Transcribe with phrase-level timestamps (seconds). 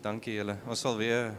[0.00, 0.54] Dankie julle.
[0.64, 1.34] Ons sal weer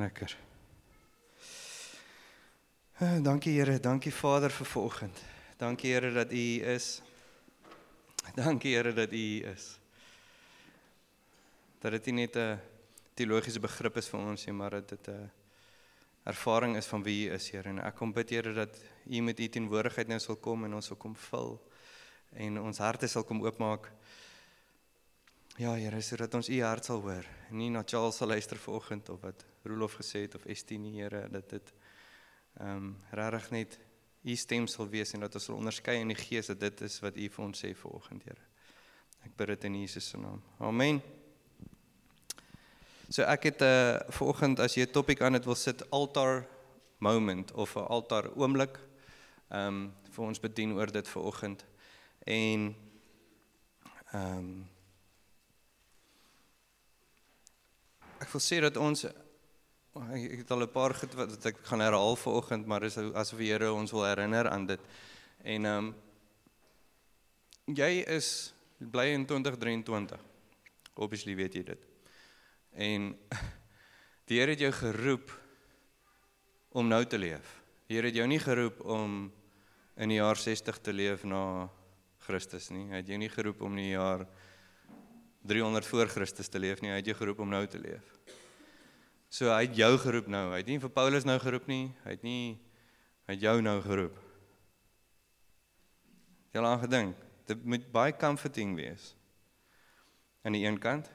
[0.00, 0.36] Lekker.
[2.98, 5.18] Eh, Dankie Here, dankie Vader vir vanoggend.
[5.58, 7.02] Dankie Here dat U hier is.
[8.34, 9.78] Dankie Here dat U hier is.
[11.80, 12.60] Dat dit nie net 'n
[13.14, 15.30] teologiese begrip is vir ons nie, maar dat dit 'n
[16.24, 17.68] ervaring is van wie U is, Here.
[17.68, 20.86] En ek kom bid Here dat U met U teenwoordigheid nou sal kom en ons
[20.86, 21.60] sal kom vul
[22.32, 23.92] en ons harte sal kom oopmaak.
[25.60, 27.26] Ja, Here, sodat ons U hart sal hoor.
[27.52, 31.50] Nie na Charles sal luister vanoggend of wat Rolof gesê het of Estine, Here, dat
[31.52, 31.72] dit
[32.56, 33.76] ehm um, regtig net
[34.24, 36.96] U stem sal wees en dat ons sal onderskei in die gees dat dit is
[37.04, 38.48] wat U vir ons sê vanoggend, Here.
[39.28, 40.40] Ek bid dit in Jesus se naam.
[40.64, 41.02] Amen.
[43.10, 46.46] So ek het 'n uh, vanoggend as jy 'n topik aan dit wil sit altar
[46.98, 48.80] moment of 'n altaar oomblik
[49.50, 51.66] ehm um, vir ons bedien oor dit vanoggend.
[52.24, 52.76] En
[54.12, 54.79] ehm um,
[58.20, 62.16] ek wil sê dat ons ek het al 'n paar goed wat ek gaan herhaal
[62.16, 64.80] vanoggend, maar dis asof die Here ons wil herinner aan dit.
[65.42, 65.94] En ehm um,
[67.66, 70.20] jy is bly in 2023.
[70.94, 71.86] Obviously weet jy dit.
[72.72, 73.16] En
[74.28, 75.30] die Here het jou geroep
[76.72, 77.62] om nou te leef.
[77.86, 79.32] Die Here het jou nie geroep om
[79.96, 81.68] in die jaar 60 te leef na
[82.18, 82.86] Christus nie.
[82.90, 84.26] Hy het jou nie geroep om in die jaar
[85.46, 86.90] 300 voor Christus te leef nie.
[86.90, 88.16] Hy het jou geroep om nou te leef.
[89.30, 90.50] So hy het jou geroep nou.
[90.52, 91.92] Hy het nie vir Paulus nou geroep nie.
[92.04, 92.58] Hy het nie
[93.28, 94.16] hy het jou nou geroep.
[96.50, 97.24] Jy het aan gedink.
[97.46, 99.14] Dit moet baie comforting wees.
[100.42, 101.06] Aan die een kant.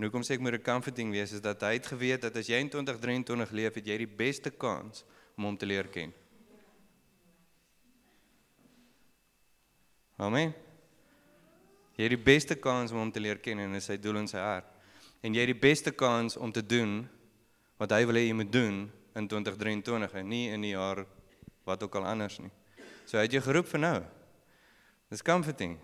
[0.00, 2.46] En hoekom sê ek moet 'n comforting wees is dat hy het geweet dat as
[2.46, 5.04] jy in 2023 leef, het jy die beste kans
[5.36, 6.12] om hom te leer ken.
[10.16, 10.54] Amen.
[12.00, 14.28] Jy het die beste kans om hom te leer ken en is sy doel in
[14.30, 14.68] sy hart.
[15.20, 17.02] En jy het die beste kans om te doen
[17.76, 18.78] wat hy wil hê jy moet doen
[19.20, 21.02] in 2023 en nie in die jaar
[21.68, 22.48] wat ook al anders nie.
[23.04, 23.98] So hy het jou geroep vir nou.
[25.12, 25.74] Dis comforting.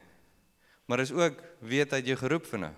[0.88, 2.72] Maar is ook weet hy het jou geroep vir nou.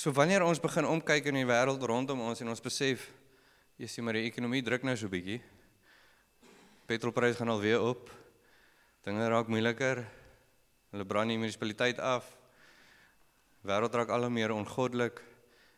[0.00, 3.04] So wanneer ons begin omkyk in die wêreld rondom ons en ons besef
[3.76, 5.42] jy sien maar die ekonomie druk nou so bietjie.
[6.88, 8.08] Petrolprys gaan al weer op.
[9.06, 10.02] Dinge raak moeiliker.
[10.92, 12.26] Hulle brand die munisipaliteit af.
[13.64, 15.22] Wêreld raak al hoe meer ongoddelik.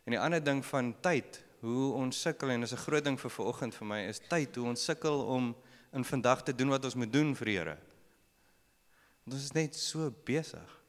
[0.07, 3.31] En die ander ding van tyd, hoe ons sukkel en dis 'n groot ding vir
[3.31, 5.55] vanoggend vir my is tyd, hoe ons sukkel om
[5.93, 7.79] in vandag te doen wat ons moet doen vir die Here.
[9.25, 10.81] Want ons is net so besig.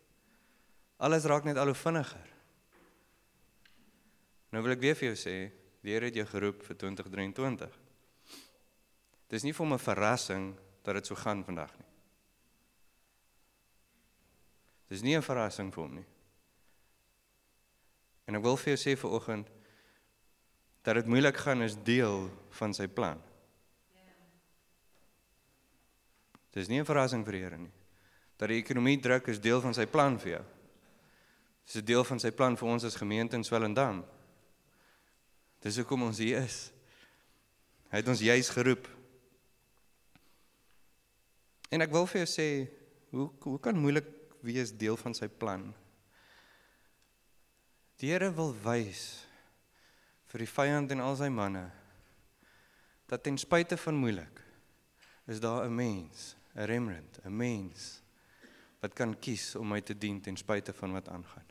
[0.98, 2.30] Alles raak net al hoe vinniger.
[4.50, 5.52] Nou wil ek weer vir jou sê,
[5.82, 7.80] die Here het jou geroep vir 2023.
[9.30, 11.93] Dis nie vir 'n verrassing dat dit so gaan vandag nie.
[14.94, 16.06] Dis nie 'n verrassing vir hom nie.
[18.28, 19.48] En ek wil vir jou sê vir oggend
[20.84, 23.20] dat dit moeilik gaan is deel van sy plan.
[26.52, 27.72] Dis nie 'n verrassing vir die Here nie.
[28.38, 30.46] Dat die ekonomie druk is deel van sy plan vir jou.
[31.66, 34.06] Dis 'n deel van sy plan vir ons as gemeente in Swellendam.
[35.62, 36.72] Dis hoekom ons hier is.
[37.90, 38.88] Hy het ons juis geroep.
[41.72, 42.70] En ek wil vir jou sê,
[43.10, 45.72] hoe hoe kan moeilik wees deel van sy plan?
[48.02, 49.24] Die Here wil wys
[50.32, 51.70] vir die vyand en al sy manne
[53.08, 54.42] dat ten spyte van moeilik
[55.30, 58.02] is daar 'n mens, 'n remnant, 'n mens
[58.82, 61.48] wat kan kies om my te dien ten spyte van wat aangaan.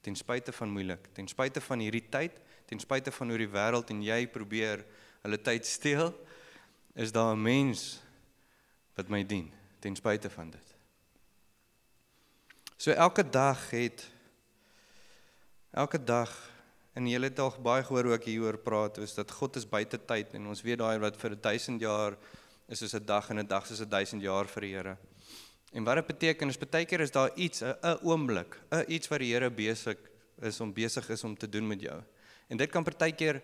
[0.00, 3.90] Ten spyte van moeilik, ten spyte van hierdie tyd, ten spyte van hoe die wêreld
[3.90, 4.84] en jy probeer
[5.22, 6.12] hulle tyd steel,
[6.94, 8.02] is daar 'n mens
[8.94, 10.69] wat my dien ten spyte van dit.
[12.80, 14.06] So elke dag het
[15.70, 16.30] elke dag
[16.96, 20.32] en jy het al baie gehoor ek hieroor praat, is dat God is buite tyd
[20.38, 22.16] en ons weet daai wat vir 1000 jaar
[22.72, 24.96] is soos 'n dag en 'n dag soos 1000 jaar vir die Here.
[25.74, 29.18] En wat dit beteken is baie keer is daar iets, 'n oomblik, 'n iets wat
[29.20, 29.98] die Here besig
[30.40, 32.02] is om besig is om te doen met jou.
[32.48, 33.42] En dit kan baie keer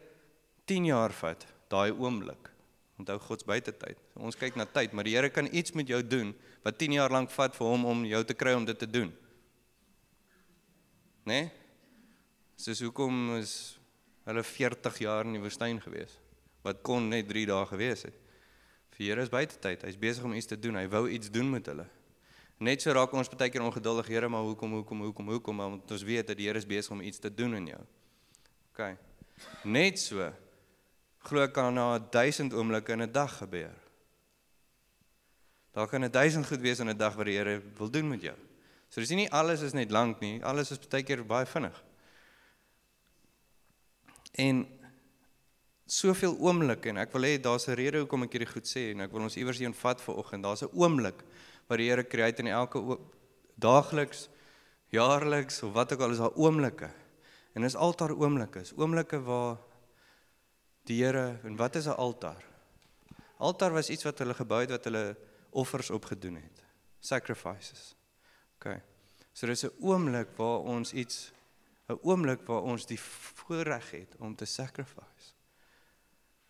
[0.65, 2.51] 10 jaar vat, daai oomblik.
[2.99, 3.99] Onthou God's buite tyd.
[4.15, 7.11] Ons kyk na tyd, maar die Here kan iets met jou doen wat 10 jaar
[7.11, 9.13] lank vat vir hom om jou te kry om dit te doen.
[11.27, 11.41] Né?
[11.41, 11.51] Nee?
[12.57, 13.53] Soos hoekom is
[14.25, 16.15] hulle 40 jaar in die woestyn gewees?
[16.65, 18.15] Wat kon net 3 dae gewees het.
[18.97, 19.83] Vir Here is buite tyd.
[19.85, 20.79] Hy's besig om iets te doen.
[20.79, 21.85] Hy wou iets doen met hulle.
[22.65, 25.61] Net so raak ons baie keer ongeduldig, Here, maar hoekom, hoekom, hoekom, hoekom?
[25.61, 27.83] Want ons weet dat die Here is besig om iets te doen in jou.
[28.73, 28.87] OK.
[29.69, 30.31] Net so
[31.27, 33.75] glo ek kan na 1000 oomblikke in 'n dag gebeur.
[35.75, 38.37] Daar kan 1000 goed wees in 'n dag wat die Here wil doen met jou.
[38.89, 41.83] So dis nie alles is net lank nie, alles is baie keer baie vinnig.
[44.37, 44.67] En
[45.87, 49.01] soveel oomblikke en ek wil hê daar's 'n rede hoekom ek hierdie goed sê en
[49.01, 50.43] ek wil ons iewers hier ontvat vir oggend.
[50.43, 51.23] Daar's 'n oomblik
[51.69, 52.99] wat die Here skei in elke
[53.59, 54.29] daagliks,
[54.91, 56.91] jaarliks of wat ook al is daar oomblikke.
[57.55, 59.59] En dis altaar oomblikke, is oomblikke waar
[60.85, 62.45] die Here en wat is 'n altaar?
[63.39, 65.17] Altaar was iets wat hulle gebou het wat hulle
[65.51, 66.65] offers opgedoen het.
[67.01, 67.95] Sacrifices.
[68.67, 68.81] OK.
[69.33, 71.33] So dis 'n oomblik waar ons iets
[71.89, 75.35] 'n oomblik waar ons die voorreg het om te sacrifice.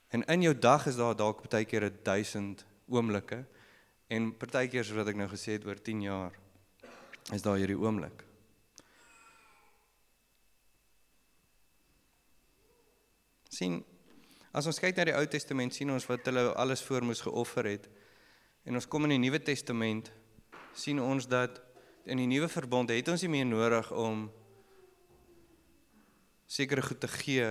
[0.08, 3.44] En in jou dag is daar dalk baie keer 1000 oomblikke
[4.06, 6.32] en partykeer soos wat ek nou gesê het oor 10 jaar
[7.32, 8.26] is daar hierdie oomblik.
[13.56, 13.80] sien
[14.56, 17.68] as ons kyk na die Ou Testament sien ons wat hulle alles voor moes geoffer
[17.68, 17.88] het
[18.68, 20.10] en ons kom in die Nuwe Testament
[20.76, 21.62] sien ons dat
[22.06, 24.28] in die nuwe verbond het ons nie meer nodig om
[26.46, 27.46] sekere goed te gee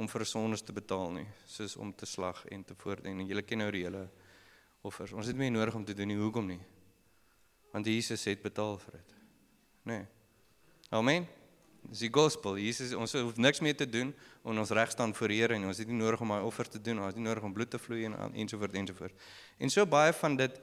[0.00, 3.44] om vir sondes te betaal nie, soos om te slag en te voort en julle
[3.44, 4.06] ken nou die hele
[4.86, 5.12] offers.
[5.12, 6.60] Ons het nie meer nodig om te doen nie, hoekom nie?
[7.74, 9.16] Want Jesus het betaal vir dit.
[9.90, 10.04] Nee.
[10.94, 11.28] Amen.
[11.88, 12.56] Dis die gospel.
[12.60, 15.78] Jesus ons hoef niks meer te doen om ons reg staan voor Here en ons
[15.78, 17.80] het nie nodig om daai offer te doen, ons het nie nodig om bloed te
[17.80, 19.28] vloei en ensovoort ensovoort.
[19.58, 20.62] En so baie van dit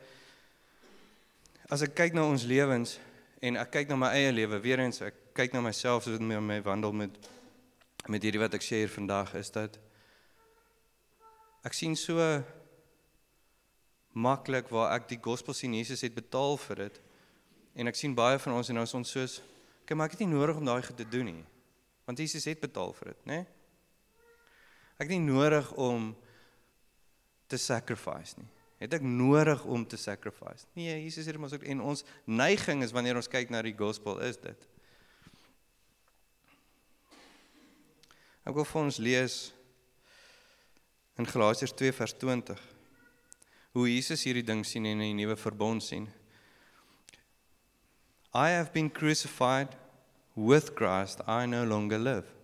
[1.70, 2.98] as ek kyk na ons lewens
[3.42, 6.42] en ek kyk na my eie lewe, weer eens ek kyk na myself soos met
[6.42, 7.18] my wandel met
[8.08, 9.80] met hierdie wat ek sê hier vandag is dat
[11.66, 12.22] ek sien so
[14.14, 17.02] maklik waar ek die gospel sien Jesus het betaal vir dit.
[17.76, 19.42] En ek sien baie van ons en nou is ons soos
[19.86, 21.44] kyk maar ek het nie nodig om daai goed te doen nie
[22.06, 23.40] want Jesus het betaal vir dit nê
[24.98, 26.12] ek het nie nodig om
[27.52, 28.50] te sacrifice nie
[28.86, 32.94] het ek nodig om te sacrifice nee Jesus het ons ook en ons neiging is
[32.96, 34.70] wanneer ons kyk na die gospel is dit
[38.46, 39.36] Ek wil vir ons lees
[41.18, 42.60] in Galasiërs 2 vers 20
[43.76, 46.06] hoe Jesus hierdie ding sien en 'n nuwe verbond sien.
[48.34, 49.76] I have been crucified
[50.36, 52.35] with Christ, I no longer live.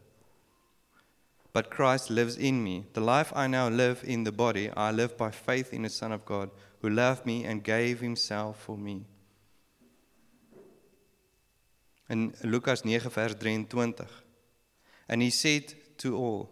[1.54, 2.86] But Christ lives in me.
[2.94, 6.12] The life I now live in the body, I live by faith in the Son
[6.12, 6.50] of God,
[6.82, 9.06] who loved me and gave himself for me.
[12.10, 14.06] In Lukas 9 vers 23.
[15.10, 16.50] And he said to all.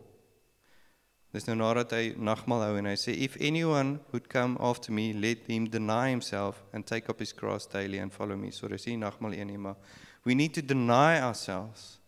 [1.29, 5.11] Dis nou nadat hy nagmaal hou en hy sê if anyone would come after me
[5.13, 8.49] let him deny himself and take up his cross daily and follow me.
[8.49, 9.77] So dis nie nagmaal een nie, maar
[10.25, 11.98] we need to deny ourselves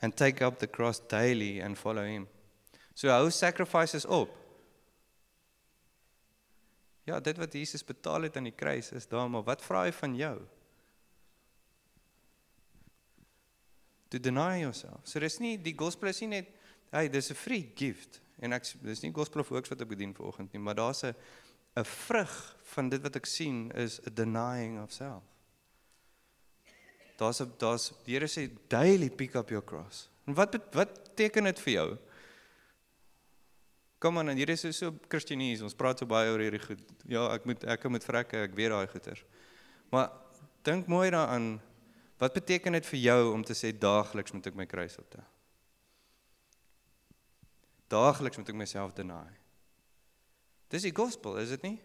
[0.00, 2.28] and take up the cross daily and follow him.
[2.94, 4.34] So hou sacrifices op.
[7.04, 9.92] Ja, dit wat Jesus betaal het aan die kruis is daar, maar wat vra hy
[9.92, 10.38] van jou?
[14.10, 15.04] to deny yourself.
[15.04, 16.54] So dis nie die gospel is nie net
[16.92, 20.14] hey, dis 'n free gift en ek dis nie gospel of works wat ek bedien
[20.14, 21.14] vanoggend nie, maar daar's 'n
[21.76, 25.22] 'n vrug van dit wat ek sien is a denying of self.
[27.18, 30.08] Daar's 'n daar's die Here sê daily pick up your cross.
[30.26, 31.98] En wat wat beteken dit vir jou?
[33.98, 35.64] Kom aan, hier is so so Christianese.
[35.64, 36.80] Ons praat so baie oor hierdie goed.
[37.04, 39.24] Ja, ek moet ek moet vrekke, ek weet daai goeters.
[39.90, 40.12] Maar
[40.62, 41.60] dink mooi daaraan
[42.18, 45.22] Wat beteken dit vir jou om te sê daagliks moet ek my kruis optel?
[47.88, 49.28] Daagliks moet ek myself deny.
[50.68, 51.76] Dis die gospel, is dit nie?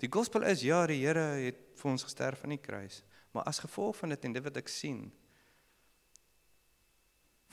[0.00, 3.02] Die gospel is ja, die Here het vir ons gesterf aan die kruis,
[3.38, 5.04] maar as gevolg van dit en dit wat ek sien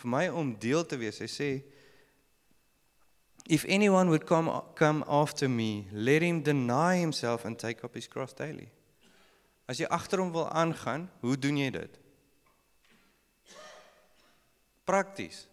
[0.02, 1.50] vir my om deel te wees, hy sê
[3.46, 8.10] if anyone would come come after me, let him deny himself and take up his
[8.10, 8.72] cross daily.
[9.70, 12.02] As jy agter hom wil aangaan, hoe doen jy dit?
[14.86, 15.46] Prakties.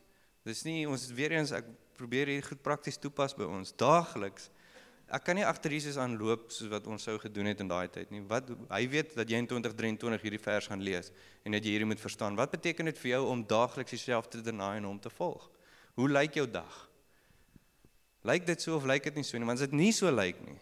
[0.48, 1.68] Dis nie ons weer eens ek
[2.00, 4.48] probeer hier goed prakties toepas by ons daagliks.
[5.12, 8.12] Ek kan nie agter Jesus aanloop soos wat ons sou gedoen het in daai tyd
[8.14, 8.22] nie.
[8.28, 11.10] Wat hy weet dat jy in 2023 hierdie vers gaan lees
[11.44, 12.38] en dat jy hierdie moet verstaan.
[12.38, 15.44] Wat beteken dit vir jou om daagliks jouself te deny en hom te volg?
[16.00, 16.78] Hoe lyk jou dag?
[18.24, 19.48] Lyk dit so of lyk dit nie so nie?
[19.50, 20.56] Want as dit nie so lyk nie,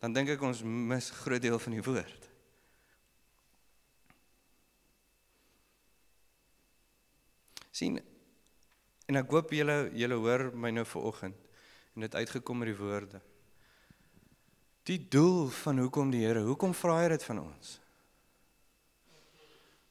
[0.00, 2.28] dan dink ek ons mis groot deel van die woord.
[7.78, 7.98] sien
[9.08, 11.47] en ek hoop julle julle hoor my nou vanoggend
[11.98, 13.18] en dit uitgekom met die woorde.
[14.86, 17.72] Die doel van hoekom die Here, hoekom vra hy dit van ons?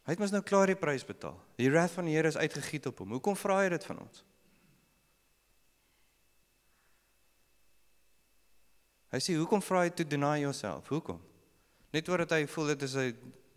[0.08, 1.36] Hy het mos nou klaar die prys betaal.
[1.60, 3.18] Die wrath van die Here is uitgegiet op hom.
[3.18, 4.24] Hoekom vra hy dit van ons?
[9.12, 10.88] Hy sê hoekom vra hy to deny yourself?
[10.88, 11.20] Hoekom?
[11.92, 13.08] Net omdat hy voel dit is hy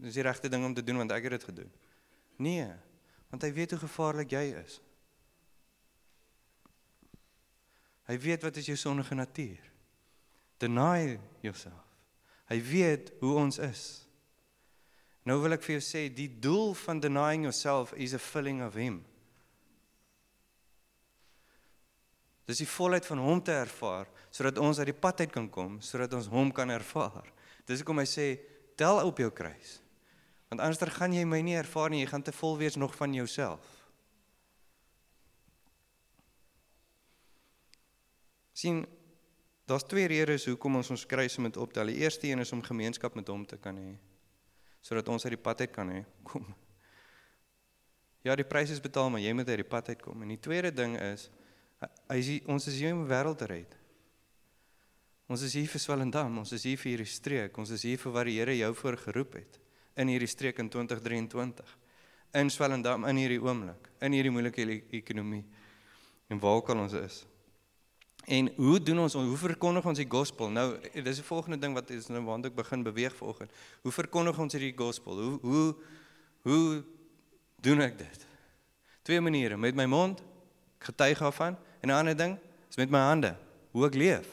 [0.01, 1.73] dis die regte ding om te doen want ek het dit gedoen.
[2.43, 2.67] Nee,
[3.31, 4.81] want hy weet hoe gevaarlik jy is.
[8.11, 9.63] Hy weet wat is jou sondige natuur.
[10.59, 11.87] Deny yourself.
[12.51, 13.85] Hy weet hoe ons is.
[15.23, 18.75] Nou wil ek vir jou sê die doel van denying yourself is a filling of
[18.75, 18.99] him.
[22.51, 25.79] Dis die volheid van hom te ervaar sodat ons uit die pad uit kan kom,
[25.79, 27.29] sodat ons hom kan ervaar.
[27.69, 28.27] Dis hoekom hy sê
[28.81, 29.79] tel op jou kruis.
[30.51, 33.15] Want anders gaan jy my nie ervaar nie, jy gaan te vol wees nog van
[33.15, 33.63] jouself.
[38.61, 38.85] Sien
[39.71, 41.93] daar's twee redes hoekom ons ons kruise moet optel.
[41.93, 43.93] Die eerste een is om gemeenskap met hom te kan hê
[44.81, 45.99] sodat ons uit die pad uit kan hê.
[46.25, 46.47] Kom.
[48.25, 50.25] Ja, die prys is betaal, maar jy moet uit die pad uitkom.
[50.25, 51.29] En die tweede ding is
[52.11, 53.77] hy is ons is hier om die wêreld te red.
[55.31, 58.13] Ons is hier vir Swellendam, ons is hier vir hierdie streek, ons is hier vir
[58.17, 59.61] wat die Here jou voor geroep het
[60.01, 61.77] in hierdie streek in 2023.
[62.41, 65.45] In Swellendam in hierdie oomblik, in hierdie moeilike ekonomie.
[66.29, 67.23] En waar ook al ons is.
[68.25, 70.51] En hoe doen ons hoe verkondig ons die gospel?
[70.51, 73.53] Nou dis die volgende ding wat is nou want ek begin beweeg vanoggend.
[73.83, 75.21] Hoe verkondig ons hierdie gospel?
[75.21, 75.77] Hoe hoe
[76.43, 76.83] hoe
[77.61, 78.27] doen ek dit?
[79.03, 80.23] Twee maniere, met my mond,
[80.79, 83.37] getuig daarvan en 'n ander ding is met my hande,
[83.73, 84.27] hoe ek leef.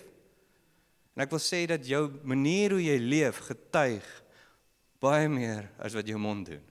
[1.16, 4.06] En ek wil sê dat jou manier hoe jy leef getuig
[5.00, 6.64] baie meer as wat jou mond doen.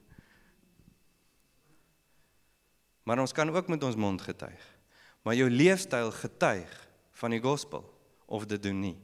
[3.03, 4.75] Maar ons kan ook met ons mond getuig.
[5.23, 6.86] Maar jou leefstyl getuig
[7.17, 7.85] van die gospel
[8.25, 8.97] of dit doen nie.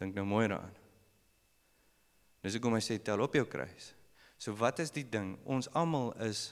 [0.00, 0.74] Dink nou mooi daaraan.
[2.44, 3.92] Dis hoekom hy sê tel op jou kruis.
[4.36, 5.38] So wat is die ding?
[5.48, 6.50] Ons almal is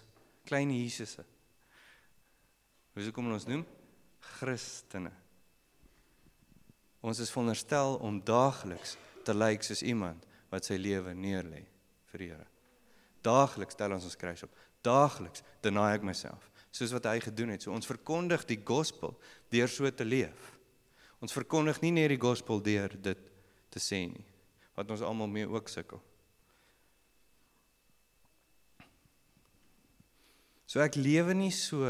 [0.48, 1.24] klein Jesusse.
[2.92, 3.66] Hoe sou kom ons noem?
[4.38, 5.12] Christene.
[7.02, 8.96] Ons is veronderstel om daagliks
[9.26, 11.64] te lyk soos iemand wat sy lewe neerlê
[12.12, 12.48] vir die Here.
[13.26, 14.54] Daagliks tel ons ons kruis op.
[14.86, 17.64] Daagliks deny ek myself soos wat hy gedoen het.
[17.64, 19.14] So ons verkondig die gospel
[19.52, 20.52] deur so te leef.
[21.22, 23.28] Ons verkondig nie net die gospel deur dit
[23.72, 24.24] te sê nie,
[24.76, 26.00] wat ons almal mee ook sukkel.
[30.66, 31.84] So ek lewe nie so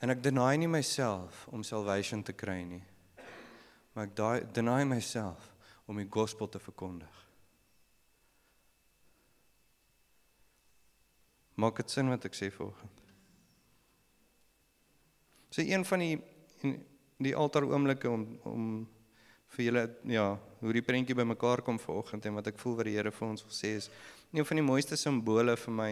[0.00, 2.82] en ek deny nie myself om salvation te kry nie.
[3.96, 5.50] Maar ek deny myself
[5.90, 7.25] om die gospel te verkondig.
[11.56, 13.02] Maak dit sin wat ek sê vanoggend?
[15.50, 16.16] So een van die
[17.16, 18.64] die altaar oomblikke om om
[19.54, 20.26] vir julle ja,
[20.60, 23.44] hoe die prentjie bymekaar kom vanoggend en wat ek voel wat die Here vir ons
[23.46, 23.86] wil sê is
[24.34, 25.90] een van die mooiste simbole vir my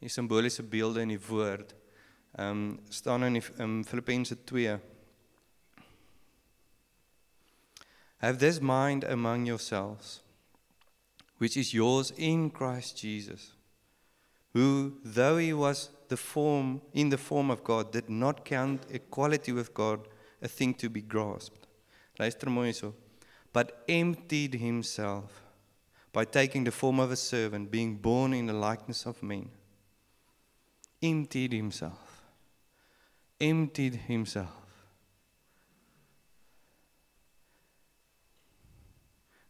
[0.00, 1.74] die simboliese beelde in die woord.
[2.36, 4.78] Ehm um, staan in die in Filippense 2
[8.24, 10.22] Have this mind among yourselves
[11.38, 13.55] which is yours in Christ Jesus
[14.56, 19.52] who, though he was the form, in the form of God, did not count equality
[19.52, 20.08] with God
[20.40, 21.66] a thing to be grasped.
[22.18, 22.94] Luister mooi so.
[23.52, 25.42] But emptied himself
[26.10, 29.50] by taking the form of a servant, being born in the likeness of men.
[31.02, 32.22] Emptied himself.
[33.38, 34.56] Emptied himself.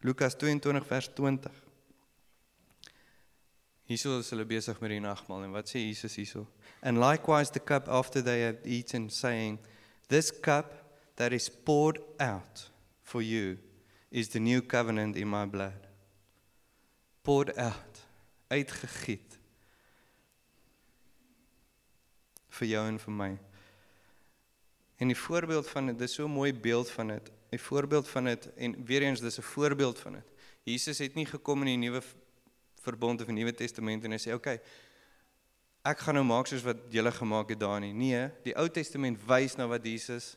[0.03, 1.66] Lukas 22 vers 20.
[3.87, 6.47] Hierso is hulle besig met die nagmaal en wat sê Jesus hierso?
[6.83, 9.59] And likewise the cup after they had eaten saying,
[10.09, 10.73] this cup
[11.17, 12.69] that is poured out
[13.03, 13.59] for you
[14.11, 15.87] is the new covenant in my blood.
[17.23, 18.03] Poured out,
[18.51, 19.39] uitgegiet
[22.57, 23.33] vir jou en vir my.
[24.97, 27.31] En die voorbeeld van dit, dis so 'n mooi beeld van dit.
[27.53, 30.27] 'n voorbeeld van dit en weer eens dis 'n voorbeeld van dit.
[30.63, 32.03] Jesus het nie gekom in die nuwe
[32.87, 34.61] verbond of die Nuwe Testament en hy sê, "Oké, okay,
[35.85, 39.19] ek gaan nou maak soos wat julle gemaak het daar nie." Nee, die Ou Testament
[39.27, 40.37] wys na wat Jesus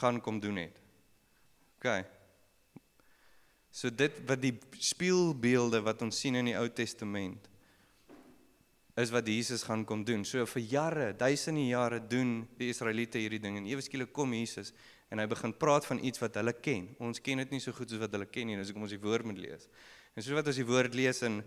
[0.00, 0.80] gaan kom doen het.
[1.78, 2.04] OK.
[3.72, 7.48] So dit wat die spieelbeelde wat ons sien in die Ou Testament
[9.00, 10.24] is wat Jesus gaan kom doen.
[10.28, 14.74] So vir jare, duisende jare doen die Israeliete hierdie ding en ewe skielik kom Jesus
[15.12, 16.90] en hy begin praat van iets wat hulle ken.
[17.00, 19.00] Ons ken dit nie so goed soos wat hulle ken nie, dis hoekom ons die
[19.00, 19.68] woord moet lees.
[20.12, 21.40] En soos wat ons die woord lees in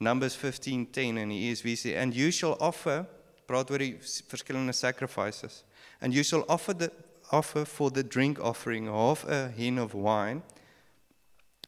[0.00, 3.06] Numbers 15:10 in the ESV sê and you shall offer
[3.46, 5.64] praat oor die verskillende sacrifices
[6.00, 6.90] and you shall offer the
[7.30, 10.42] offer for the drink offering half a hin of wine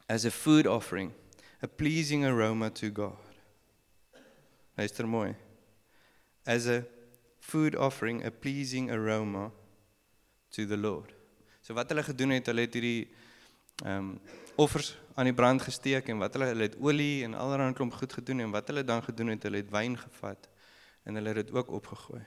[0.09, 1.13] as a food offering
[1.63, 3.17] a pleasing aroma to God.
[4.77, 5.35] Luister mooi.
[6.47, 6.85] As a
[7.41, 9.51] food offering a pleasing aroma
[10.53, 11.13] to the Lord.
[11.63, 13.09] So wat hulle gedoen het, hulle het hierdie
[13.85, 17.73] ehm um, offers aan die brand gesteek en wat hulle hulle het olie en allerlei
[17.73, 20.49] klomp goed gedoen en wat hulle dan gedoen het, hulle het wyn gevat
[21.05, 22.25] en hulle het dit ook opgegooi.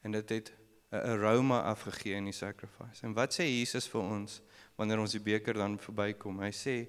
[0.00, 0.52] En dit het
[0.90, 3.02] 'n aroma afgegee in die sacrifice.
[3.02, 4.40] En wat sê Jesus vir ons
[4.74, 6.40] wanneer ons die beker dan verbykom?
[6.40, 6.88] Hy sê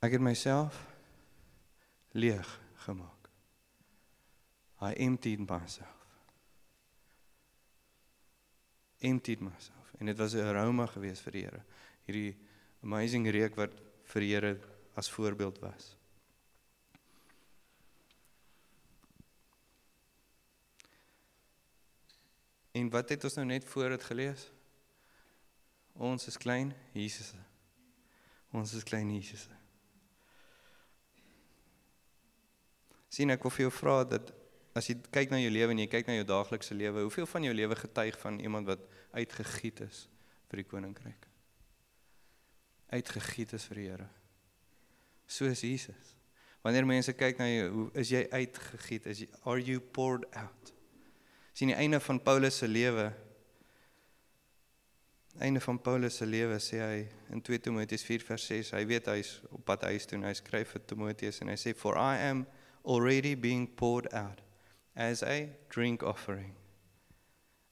[0.00, 0.86] ek het myself
[2.12, 3.30] leeg gemaak.
[4.82, 6.06] I emptied myself.
[8.98, 11.62] Emptied myself en dit was 'n aroma geweest vir die Here.
[12.04, 12.49] Hierdie
[12.84, 13.74] amazing reuk wat
[14.12, 14.52] vir die Here
[14.98, 15.94] as voorbeeld was.
[22.72, 24.50] En wat het ons nou net voor dit gelees?
[25.92, 27.32] Ons is klein Jesus.
[28.54, 29.48] Ons is klein Jesus.
[33.10, 34.30] Sien ek wil vir jou vra dat
[34.78, 37.48] as jy kyk na jou lewe en jy kyk na jou daaglikse lewe, hoeveel van
[37.48, 38.86] jou lewe getuig van iemand wat
[39.18, 40.04] uitgegiet is
[40.50, 41.29] vir die koninkryk?
[42.90, 44.08] Uitgegiet is vir die Here.
[45.30, 46.16] Soos Jesus.
[46.64, 49.06] Wanneer mense kyk na jou, hoe is jy uitgegiet?
[49.08, 50.72] Is jy are you poured out?
[51.56, 53.08] Sien die einde van Paulus se lewe.
[55.40, 56.98] Einde van Paulus se lewe sê hy
[57.32, 60.34] in 2 Timoteus 4 vers 6, hy weet hy's op pad huis toe en hy
[60.36, 62.44] skryf vir Timoteus en hy sê for I am
[62.84, 64.42] already being poured out
[64.96, 66.56] as a drink offering.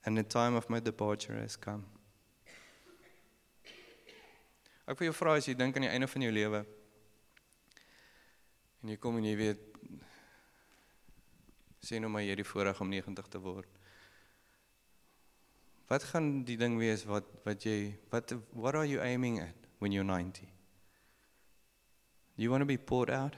[0.07, 1.98] And the time of my departure has come.
[4.89, 6.63] Ek wil jou vra as jy dink aan die einde van jou lewe
[8.83, 9.65] en jy kom en jy weet
[11.85, 13.69] sê nou maar jy het die voorreg om 90 te word.
[15.89, 19.93] Wat gaan die ding wees wat wat jy wat what are you aiming at when
[19.93, 20.49] you're 90?
[22.37, 23.37] Do you want to be poured out?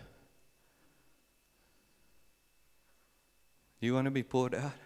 [3.80, 4.76] You want to be poured out?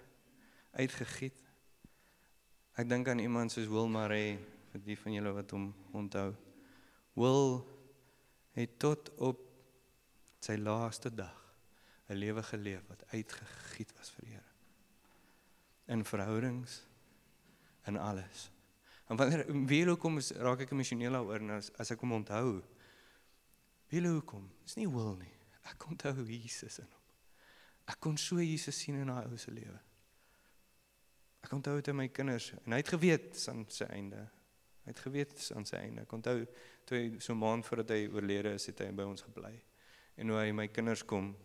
[0.72, 1.34] Uitgegiet.
[2.78, 4.36] Ek dink aan iemand soos Will Murray,
[4.72, 6.32] vir die van julle wat hom onthou.
[7.14, 7.62] Will
[8.54, 9.40] het tot op
[10.44, 11.40] sy laaste dag
[12.08, 14.52] 'n lewe geleef wat uitgegiet was vir die Here.
[15.86, 16.86] In verhoudings
[17.82, 18.50] en alles.
[19.08, 22.62] En wanneer wie hoekom raak ek emosioneel daaroor as as ek hom onthou?
[23.88, 24.50] Wie hoekom?
[24.62, 25.32] Dis nie Will nie.
[25.64, 27.02] Ek onthou Jesus in hom.
[27.84, 29.80] Ek kon so Jesus sien in daai ou se lewe.
[31.44, 34.24] Ek onthou dit in my kinders en hy het geweet aan sy einde.
[34.84, 36.04] Hy het geweet aan sy einde.
[36.04, 36.44] Ek onthou
[36.84, 39.54] toe so 'n maand voordat hy oorlede is, het hy by ons gebly.
[40.16, 41.36] En hoe hy my kinders kom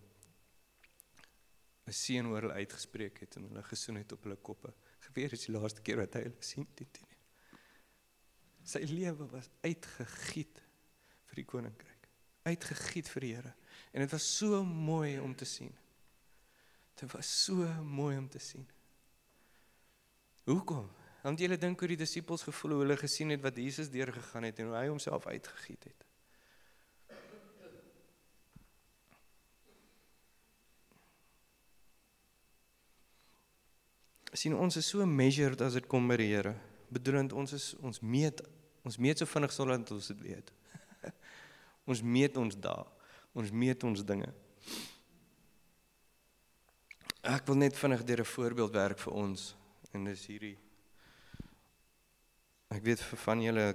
[1.88, 4.74] 'n seën oor hulle uitgespreek het en hulle gesoen het op hulle koppe.
[5.00, 7.18] Geweet is die laaste keer wat hy hulle sien dit nie.
[8.64, 10.62] Sy lewe was uitgegiet
[11.30, 12.10] vir die koninkryk.
[12.46, 13.54] Uitgegiet vir die Here.
[13.94, 15.74] En dit was so mooi om te sien.
[17.00, 18.68] Dit was so mooi om te sien.
[20.46, 20.90] Hoekom?
[21.24, 24.60] Want julle dink hoe die disippels gevoel hoe hulle gesien het wat Jesus deurgegaan het
[24.60, 26.06] en hoe hy homself uitgegiet het.
[34.40, 36.54] sien ons is so measured as dit kom by die Here.
[36.94, 38.44] Bedoelend ons is ons meet
[38.88, 40.54] ons meet so vinnig sodat ons dit weet.
[41.90, 42.86] ons meet ons dae.
[43.38, 44.30] Ons meet ons dinge.
[47.20, 49.56] Ek wil net vinnig deur 'n voorbeeld werk vir ons
[49.92, 50.58] en dis hierdie
[52.70, 53.66] Ek weet vir van julle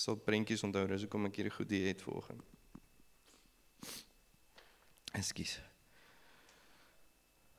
[0.00, 2.42] sal prentjies onthou, dis hoekom ek hierdie goed het vanoggend.
[5.18, 5.58] Ekskuus.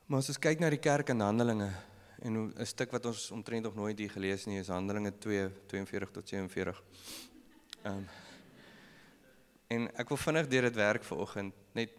[0.08, 1.70] Maar as ons kyk na die kerk in Handelinge
[2.22, 6.12] en 'n stuk wat ons omtrent nog nooit hier gelees nie is Handelinge 2 42
[6.12, 6.84] tot 47.
[7.84, 8.08] Ehm um,
[9.68, 11.92] en ek wil vinnig deur dit werk vanoggend net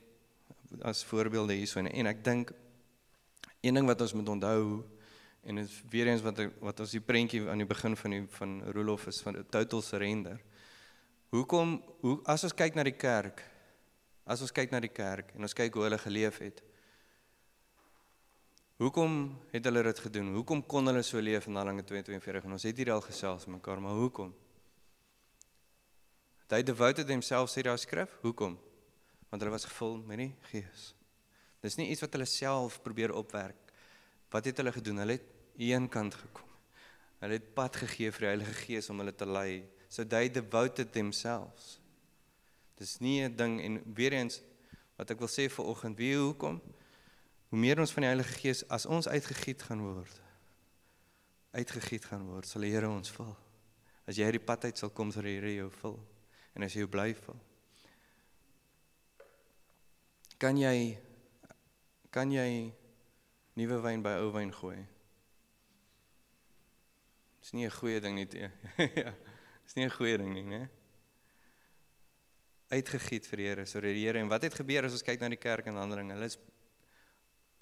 [0.82, 2.52] as voorbeelde hierso en, en ek dink
[3.62, 4.82] Een ding wat ons moet onthou
[5.42, 8.10] En dit is weer eens wat ek- wat ons die prentjie aan die begin van
[8.10, 10.40] die van Rolof is van total surrender.
[11.30, 13.42] Hoekom hoe as ons kyk na die kerk,
[14.24, 16.62] as ons kyk na die kerk en ons kyk hoe hulle geleef het.
[18.76, 20.32] Hoekom het hulle dit gedoen?
[20.34, 22.44] Hoekom kon hulle so leef in Handelinge 2:42?
[22.44, 24.34] En ons het hier al gesels mekaar, maar hoekom?
[26.46, 28.18] They devoted themselves sê daar skrif.
[28.20, 28.58] Hoekom?
[29.30, 30.94] Want hulle was gevul met die Gees.
[31.60, 33.56] Dis nie iets wat hulle self probeer opwerk.
[34.30, 34.96] Wat het hulle gedoen?
[34.96, 36.48] Hulle het een kant gekom.
[37.22, 39.62] Hulle het pad gegee vir die Heilige Gees om hulle te lei.
[39.88, 41.78] So they devoted themselves.
[42.76, 44.40] Dis nie 'n ding en weer eens
[44.96, 46.60] wat ek wil sê vir oggend, wie hoekom?
[47.48, 50.20] Hoe meer ons van die Heilige Gees as ons uitgegiet gaan word,
[51.52, 53.36] uitgegiet gaan word, sal die Here ons vul.
[54.06, 55.98] As jy uit die pad uit sal kom, sal die Here jou vul.
[56.54, 57.38] En as jy bly vul.
[60.38, 60.98] Kan jy
[62.10, 62.72] kan jy
[63.56, 64.80] nuwe wyn by ou wyn gooi?
[67.42, 68.28] Dis nie 'n goeie ding nie.
[69.02, 69.12] Ja.
[69.66, 70.68] Dis nie 'n goeie ding nie, né?
[72.70, 75.28] Uitgegiet vir die Here, so die Here en wat het gebeur as ons kyk na
[75.28, 76.14] die kerk en ander dinge?
[76.14, 76.38] Hulle is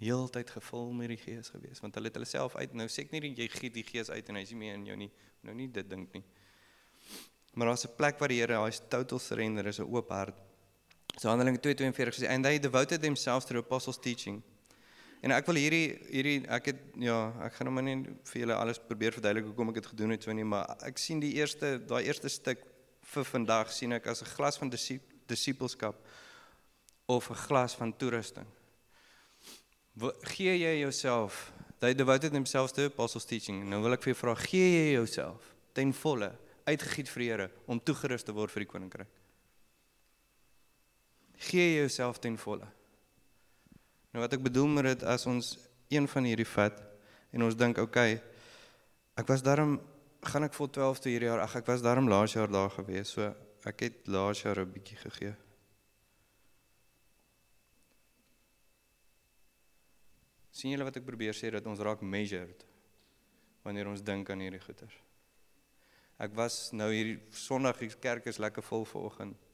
[0.00, 3.12] heeltyd gevul met die Gees gewees want hulle het hulle self uit nou sê ek
[3.12, 5.10] nie jy giet die Gees uit en hy is nie meer in jou nie.
[5.42, 6.24] Nou nie dit dink nie.
[7.54, 10.36] Maar daar's 'n plek waar die Here, hy's total surrender, is 'n oop hart.
[11.18, 14.42] So Handelinge 2:42 sê and they devoted themselves to the apostles teaching.
[15.20, 17.98] En ek wil hierdie hierdie ek het ja, ek gaan nou maar nie
[18.30, 21.20] vir julle alles probeer verduidelik hoekom ek dit gedoen het so nie, maar ek sien
[21.20, 22.62] die eerste daai eerste stuk
[23.12, 25.96] vir vandag sien ek as 'n glas van disip, disipelskap
[27.06, 28.46] of 'n glas van toerusting.
[30.32, 33.64] Gee jy jouself they devoted themselves to apostles teaching.
[33.68, 36.32] Nou wil ek vir jou vra, gee jy jouself ten volle
[36.64, 39.08] uitgegiet vir die Here om toegerus te word vir die koninkryk?
[41.36, 42.79] Gee jy jouself ten volle?
[44.10, 45.52] Nou wat ek bedoel met dit as ons
[45.88, 46.80] een van hierdie vat
[47.30, 48.22] en ons dink, oké, okay,
[49.20, 49.78] ek was daarom
[50.26, 51.44] gaan ek vol 12 toe hierdie jaar.
[51.44, 53.14] Ag, ek was daarom laas jaar daar gewees.
[53.14, 53.30] So
[53.64, 55.34] ek het laas jaar 'n bietjie gegee.
[60.60, 62.66] sien julle wat ek probeer sê dat ons raak measured
[63.64, 64.96] wanneer ons dink aan hierdie goeters.
[66.20, 69.49] Ek was nou hierdie Sondag die kerk is lekker vol vanoggend.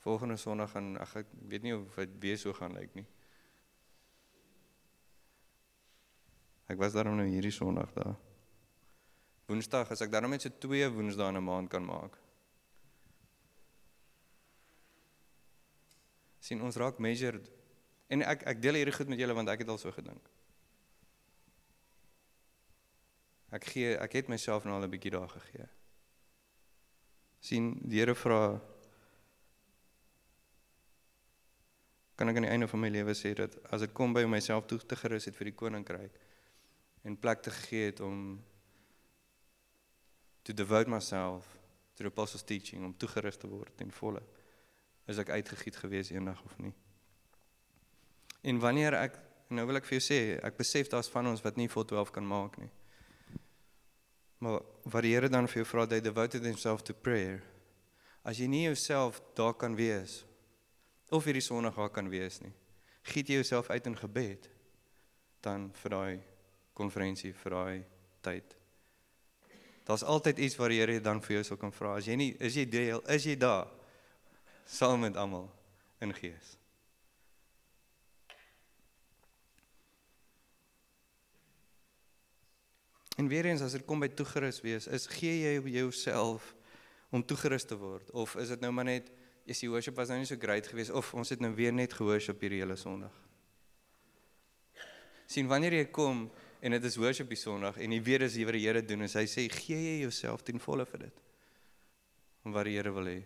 [0.00, 3.06] Volgende Sondag gaan ag ek weet nie of dit weer so gaan lyk nie.
[6.70, 8.16] Ek was daarom nou hierdie Sondag daar.
[9.50, 12.16] Woensdag as ek daarom net so twee Woensdae in 'n maand kan maak.
[16.40, 17.50] sien ons raak measured
[18.10, 20.30] En ek ek deel hierdie goed met julle want ek het al so gedink.
[23.54, 25.68] Ek gee ek het myself nou al 'n bietjie daar gegee.
[27.40, 28.60] sien die Here vra
[32.20, 34.68] kan ek aan die einde van my lewe sê dat as dit kom by myself
[34.68, 36.20] toe te gerus het vir die koninkryk
[37.08, 38.20] en plek te gegee het om
[40.44, 41.48] to devote myself
[41.96, 44.22] to the apostles teaching om toegerus te word ten volle
[45.08, 46.76] is ek uitgegiet gewees eendag of nie
[48.40, 49.18] En wanneer ek
[49.52, 52.12] nou wil ek vir jou sê, ek besef daar's van ons wat nie vol 12
[52.14, 52.70] kan maak nie.
[54.40, 57.42] Maar wat die Here dan vir jou vra, they devoted themselves to prayer.
[58.24, 60.22] As jy nie jouself daar kan wees
[61.10, 62.52] of hierdie Sondag daar kan wees nie,
[63.10, 64.48] giet jy jouself uit in gebed
[65.44, 66.20] dan vir daai
[66.76, 67.84] konferensie, vir daai
[68.24, 68.56] tyd.
[69.88, 71.96] Daar's altyd iets waar die Here dan vir jou sal kan vra.
[71.98, 73.66] As jy nie is jy deel, is jy daar
[74.68, 75.48] saam met almal
[76.00, 76.56] in gees.
[83.18, 86.54] En weer eens as dit kom by toegerus wees, is gee jy jouself
[87.10, 89.10] om toegerus te word of is dit nou maar net
[89.46, 91.92] is die worship was nou nie so great geweest of ons het nou weer net
[91.92, 93.14] gehoorship hierdie hele Sondag.
[95.30, 96.24] sien wanneer jy kom
[96.60, 99.12] en dit is worship die Sondag en jy weet dis wat die Here doen en
[99.12, 101.20] hy sê gee jy jouself ten volle vir dit.
[102.44, 103.20] Om wat die Here wil hê.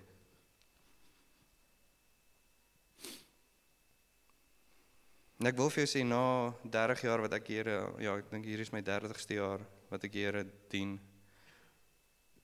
[5.40, 6.20] En ek wil vir jou sê na
[6.62, 10.20] 30 jaar wat ek hier ja, ek dink hier is my 30ste jaar wat ek
[10.20, 10.98] Here dien.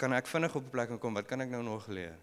[0.01, 2.19] Kan ek vinnig op 'n plek kom wat kan ek nou nog leer?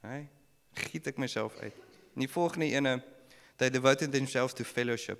[0.00, 0.28] Hey,
[0.74, 1.74] giet ek myself uit.
[2.14, 2.98] In die volgende ene
[3.58, 5.18] they devoted themselves to fellowship.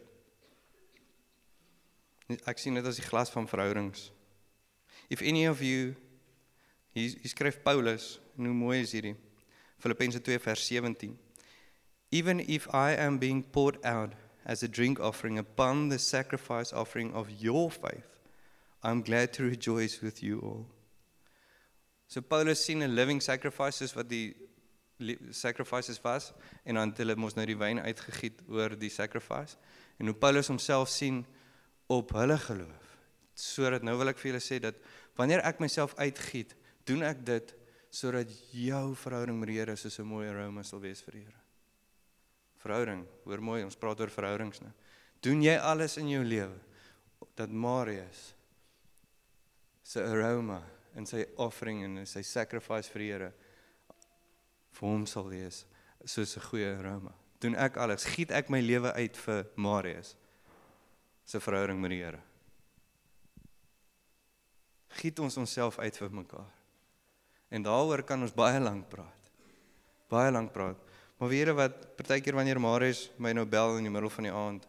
[2.47, 4.11] Ek sien dit as die glas van verhoudings.
[5.11, 5.97] If any of you
[6.95, 9.17] hier hier skryf Paulus, en hoe mooi is hierdie?
[9.79, 11.19] Filippense 2 vers 17.
[12.11, 14.15] Even if I am being poured out
[14.45, 18.19] as a drink offering upon the sacrifice offering of your faith,
[18.83, 20.67] I'm glad to rejoice with you all.
[22.07, 24.35] So Paulus sien 'n living sacrifice soos wat die
[25.31, 26.33] sacrifices was
[26.65, 29.57] en dan het hulle mos nou die wyn uitgegiet oor die sacrifice
[29.99, 31.25] en hoe Paulus homself sien
[31.89, 32.87] op hulle geloof.
[33.35, 34.79] Sodat nou wil ek vir julle sê dat
[35.19, 36.55] wanneer ek myself uitgiet,
[36.87, 37.55] doen ek dit
[37.95, 41.43] sodat jou verhouding met die Here soos 'n mooi aroma sal wees vir die Here.
[42.59, 44.73] Verhouding, hoor mooi, ons praat oor verhoudings nou.
[45.23, 46.59] Doen jy alles in jou lewe
[47.37, 48.35] dat Marius
[49.83, 50.63] se aroma
[50.95, 53.33] en sy offering en sy sacrifice vir die Here
[54.73, 55.65] vir hom sal wees
[56.05, 57.13] soos 'n goeie aroma.
[57.41, 60.17] Doen ek alles, giet ek my lewe uit vir Marius
[61.25, 62.21] se verhouding met die Here.
[64.89, 66.53] Giet ons onsself uit vir mekaar.
[67.49, 69.31] En daaroor kan ons baie lank praat.
[70.09, 70.77] Baie lank praat.
[71.19, 74.33] Maar weet jy wat, partykeer wanneer Marius my nou bel in die middel van die
[74.33, 74.69] aand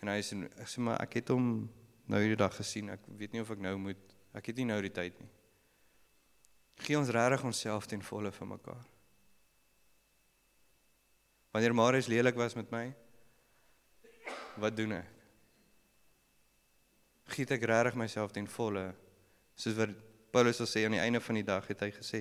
[0.00, 1.68] en hy sê ek sê maar ek het hom
[2.10, 2.90] nou hierdie dag gesien.
[2.90, 5.30] Ek weet nie of ek nou moet ek het nie nou die tyd nie.
[6.80, 8.86] Gee ons regtig onsself ten volle vir mekaar.
[11.50, 12.84] Wanneer Marius lelik was met my,
[14.60, 15.08] wat doen ek?
[17.34, 18.90] Giet ek regtig myself ten volle
[19.60, 19.92] soos wat
[20.30, 22.20] Paulus sal sê aan die einde van die dag het hy gesê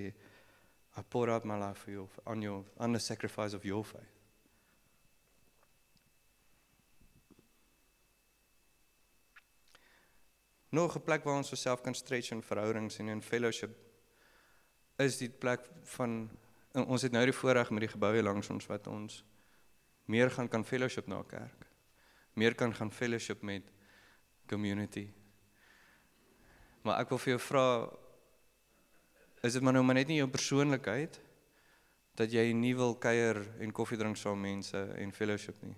[0.97, 4.15] I pour out my life for you on your on the sacrifice of your faith.
[10.69, 13.77] Nog 'n plek waar ons osself kan stretch in verhoudings en in fellowship
[14.97, 16.29] is die plek van
[16.73, 19.23] ons het nou die voorreg met die gebou hier langs ons wat ons
[20.10, 21.65] meer gaan kan fellowship na kerk.
[22.34, 23.71] Meer kan gaan fellowship met
[24.49, 25.10] community.
[26.82, 27.65] Maar ek wil vir jou vra
[29.45, 31.19] is dit maar nou maar net nie jou persoonlikheid
[32.19, 35.77] dat jy nie wil kuier en koffie drink saam mense en fellowship nie.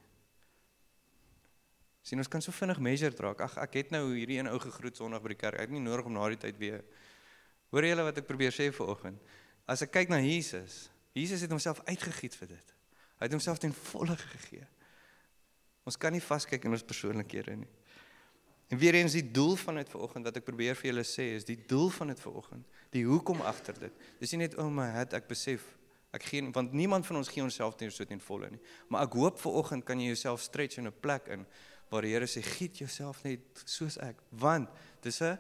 [2.02, 3.44] Sien ons kan so vinnig measure draak.
[3.46, 5.60] Ag ek het nou hierdie een ou gegroet Sondag by die kerk.
[5.60, 6.82] Ek het nie nodig om na die tyd weer
[7.72, 9.20] Hoor julle wat ek probeer sê vanoggend?
[9.66, 12.74] As ek kyk na Jesus, Jesus het homself uitgegiet vir dit.
[13.20, 14.66] Hy het homself ten volle gegee.
[15.86, 17.70] Ons kan nie vaskyk in ons persoonlikhede nie.
[18.72, 21.44] En weer eens die doel van dit vanoggend wat ek probeer vir julle sê is
[21.44, 24.06] die doel van dit vanoggend, die hoekom agter dit.
[24.22, 25.66] Dis nie net o oh my het ek besef
[26.16, 28.62] ek gee want niemand van ons gee onsself ten so ten volle nie.
[28.88, 31.46] Maar ek hoop vanoggend kan jy jouself stretch in 'n plek in
[31.92, 34.70] waar die Here sê giet jouself net soos ek want
[35.02, 35.38] dis 'n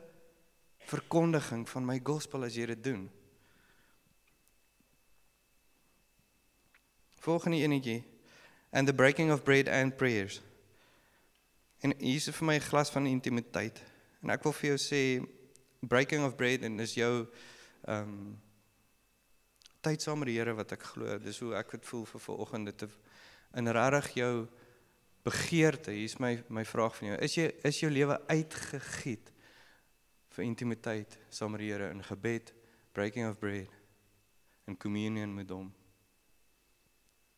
[0.91, 3.09] verkondiging van my gospel as jy dit doen.
[7.21, 8.01] Volgende enetjie
[8.71, 10.41] and the breaking of bread and prayers.
[11.79, 13.81] En hier is vir my 'n glas van intimiteit.
[14.21, 15.25] En ek wil vir jou sê
[15.79, 17.27] breaking of bread en is jou
[17.85, 18.41] ehm um,
[19.81, 21.17] tyd saam met die Here wat ek glo.
[21.17, 22.89] Dis hoe ek dit voel vir vanoggend dit
[23.53, 24.47] in regtig jou
[25.23, 25.91] begeerte.
[25.91, 27.17] Hier's my my vraag van jou.
[27.17, 29.31] Is jy is jou lewe uitgegiet
[30.29, 32.53] vir intimiteit saam met die Here in gebed,
[32.93, 33.69] breaking of bread
[34.65, 35.80] en communion met hom.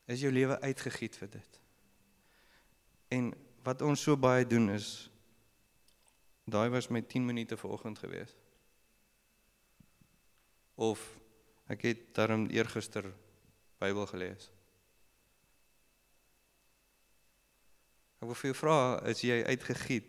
[0.05, 1.59] Is jou lewe uitgegiet vir dit?
[3.15, 3.31] En
[3.63, 5.09] wat ons so baie doen is
[6.43, 8.33] daai was my 10 minute vanoggend gewees.
[10.75, 10.99] Of
[11.71, 13.07] ek het daarom eergister
[13.79, 14.49] Bybel gelees.
[18.19, 18.77] Ek wil vir jou vra,
[19.11, 20.07] is jy uitgegiet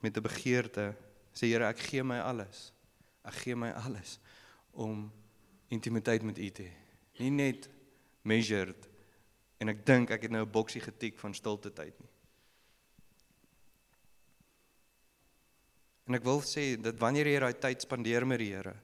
[0.00, 0.94] met 'n begeerte
[1.34, 2.72] sê Here, ek gee my alles.
[3.24, 4.18] Ek gee my alles
[4.72, 5.12] om
[5.68, 6.76] intimiteit met U te hê.
[7.18, 7.68] Nie net
[8.22, 8.88] measured
[9.58, 12.10] en ek dink ek het nou 'n boksie getik van stilte tyd nie.
[16.06, 18.74] En ek wil sê dat wanneer jy daai tyd spandeer met die Here,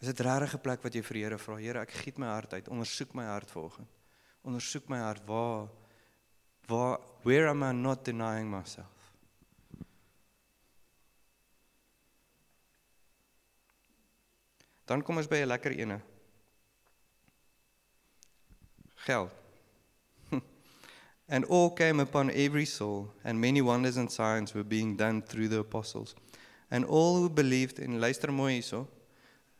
[0.00, 1.56] is dit regtig 'n plek wat jy vir die Here vra.
[1.56, 2.68] Here, ek giet my hart uit.
[2.68, 3.88] Ondersoek my hart vanoggend.
[4.42, 5.68] Ondersoek my hart waar
[6.66, 9.12] waar where am I not denying myself?
[14.86, 16.00] Dan kom ons by 'n lekker ene.
[18.94, 19.39] Geld.
[21.30, 25.46] And all came upon every soul, and many wonders and signs were being done through
[25.46, 26.16] the apostles.
[26.72, 28.88] And all who believed in luister mooi hierso.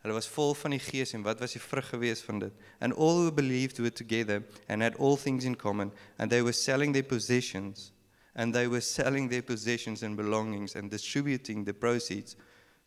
[0.03, 2.53] Hulle was vol van die Gees en wat was die vrug gewees van dit?
[2.81, 6.53] And all who believed were together and had all things in common, and they were
[6.53, 7.93] selling their possessions,
[8.35, 12.35] and they were selling their possessions and belongings and distributing the proceeds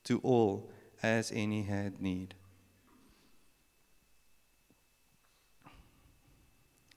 [0.04, 2.34] to all as any had need.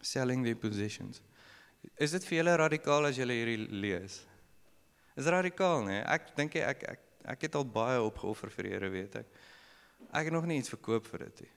[0.00, 1.20] Selling their possessions.
[1.94, 4.20] Is dit vir julle radikaal as julle hierdie lees?
[5.16, 6.02] Is radikaal, nee.
[6.02, 9.30] Ek dink ek ek ek het al baie opgeoffer vir die Here, weet ek.
[10.12, 11.54] Ek het nog nie iets verkoop vir dit nie.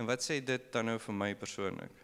[0.00, 2.02] En wat sê dit dan nou vir my persoonlik?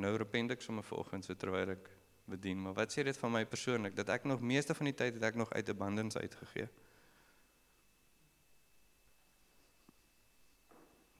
[0.00, 1.88] Nou repent ek sommer vanoggend so terwyl ek
[2.30, 5.16] bedien, maar wat sê dit van my persoonlik dat ek nog meeste van die tyd
[5.18, 6.68] het ek nog uit abundance uitgegee?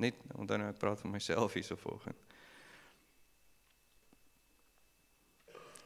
[0.01, 2.30] Net onthou nou ek praat van myself hierso volgens.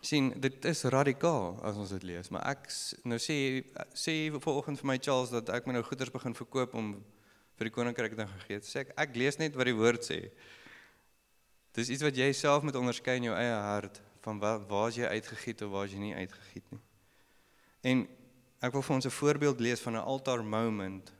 [0.05, 2.69] Sien dit is radikaal as ons dit lees, maar ek
[3.09, 3.37] nou sê
[3.97, 6.95] sê vanoggend vir my Charles dat ek my nou goeders begin verkoop om
[7.59, 8.61] vir die koninkryk te gee.
[8.67, 10.19] Sê ek ek lees net wat die woord sê.
[11.75, 15.09] Dis iets wat jy self moet onderskei in jou eie hart van waar waar's jy
[15.11, 16.83] uitgegiet of waar's jy nie uitgegiet nie.
[17.85, 18.07] En
[18.65, 21.13] ek wil vir ons 'n voorbeeld lees van 'n altar moment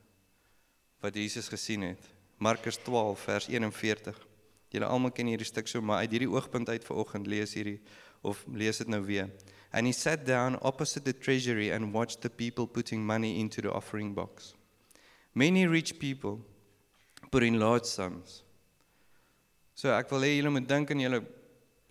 [1.01, 2.03] wat Jesus gesien het.
[2.37, 4.17] Markus 12 vers 41.
[4.69, 7.79] Julle almal ken hierdie stuk so, maar uit hierdie oogpunt uit vanoggend lees hierdie
[8.25, 9.29] of lees dit nou weer.
[9.71, 13.71] And he sat down opposite the treasury and watched the people putting money into the
[13.71, 14.53] offering box.
[15.33, 16.39] Many rich people
[17.31, 18.43] put in large sums.
[19.75, 21.19] So ek wil hê julle moet dink en julle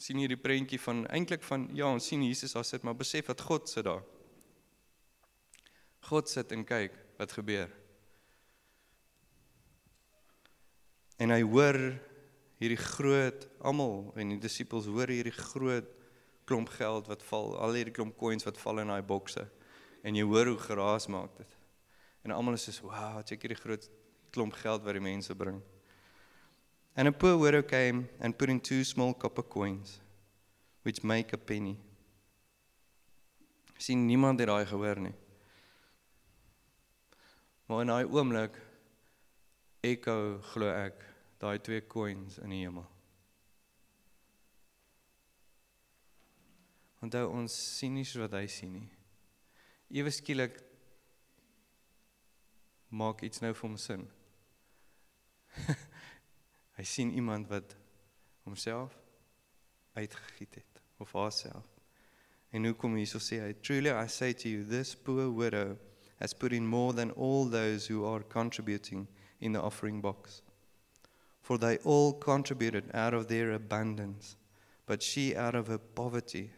[0.01, 3.44] sien hierdie prentjie van eintlik van ja, ons sien Jesus daar sit, maar besef dat
[3.44, 4.03] God sit daar.
[6.09, 7.68] God sit en kyk wat gebeur.
[11.20, 11.79] En hy hoor
[12.62, 15.88] hierdie groot almal en die disippels hoor hierdie groot
[16.45, 19.47] klomp geld wat val, al hierdie klomp coins wat val in daai bokse.
[20.05, 21.57] En jy hoor hoe geraas maak dit.
[22.25, 23.89] En almal is so, "Wow, check hierdie groot
[24.31, 25.63] klomp geld wat die mense bring."
[26.97, 30.01] And a poor widow came and put in two small copper coins
[30.83, 31.79] which make a penny.
[33.79, 35.15] Sien niemand het daai gehoor nie.
[37.67, 38.61] Maar in daai oomblik
[39.81, 41.05] echo glo ek
[41.41, 42.94] daai twee coins in die hemel.
[47.05, 48.87] Onthou ons sien nie so wat hy sien nie.
[49.93, 50.57] Ewe skielik
[52.88, 54.07] maak iets nou vir hom sin.
[56.79, 57.77] hy sien iemand wat
[58.47, 58.97] homself
[59.99, 61.69] uitgegiet het of haarself.
[62.55, 65.77] En hoe kom hy so sê hy truly I say to you this poor widow
[66.23, 69.09] has put in more than all those who are contributing
[69.40, 70.40] in the offering box.
[71.43, 74.37] For they all contributed out of their abundance,
[74.87, 76.51] but she out of her poverty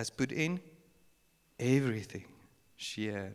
[0.00, 0.58] has put in
[1.58, 2.24] everything
[2.76, 3.34] she had.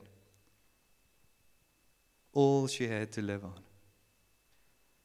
[2.34, 3.60] All she had to live on.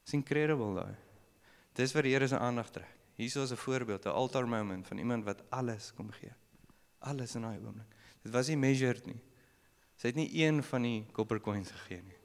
[0.03, 0.95] It's incredible though.
[1.77, 2.97] Dis wat die Here se aandag trek.
[3.15, 6.33] Hier is 'n voorbeeld, 'n altar moment van iemand wat alles kom gee.
[6.99, 7.87] Alles in daai oomblik.
[8.23, 9.21] Dit was nie measured nie.
[9.95, 12.17] Sy het nie een van die copper coins gegee nie.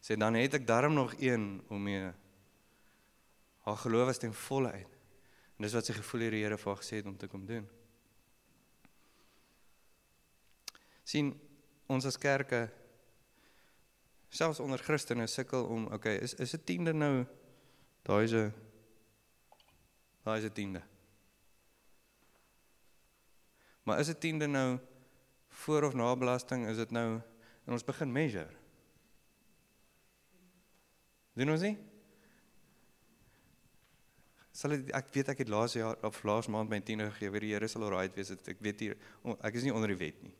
[0.00, 2.12] Sy dan het ek darm nog een om mee
[3.58, 4.98] haar geloof was ten volle uit.
[5.56, 7.46] En dis wat sy gevoel het die Here vir haar gesê het om te kom
[7.46, 7.68] doen.
[11.08, 11.32] Sien
[11.88, 12.66] ons as kerke
[14.28, 17.24] selfs onder Christene sukkel om okay is is 'n tiende nou
[18.04, 18.52] daai is 'n
[20.24, 20.82] daai is 'n tiende.
[23.84, 24.78] Maar is 'n tiende nou
[25.48, 27.20] voor of na belasting is dit nou
[27.66, 28.54] en ons begin measure.
[31.32, 31.78] Doen ons nie?
[34.52, 37.40] Sal het, ek weet ek het laas jaar of laas maand my tiende gegee vir
[37.40, 38.96] die Here sal alright wees ek weet hier
[39.40, 40.34] ek is nie onder die wet nie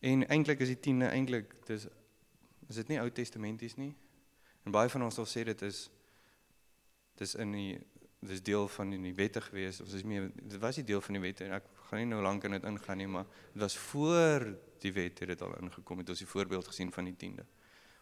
[0.00, 1.86] En eintlik is die 10de eintlik dis
[2.70, 3.90] is dit nie Ou Testamenties nie.
[4.64, 5.88] En baie van ons sal sê dit is
[7.20, 7.72] dis in die
[8.20, 11.22] dis deel van die wette gewees of dis meer dit was nie deel van die
[11.22, 14.44] wette en ek gaan nie nou lank in dit ingaan nie maar dit was voor
[14.84, 17.46] die wet het dit al ingekom het ons die voorbeeld gesien van die 10de.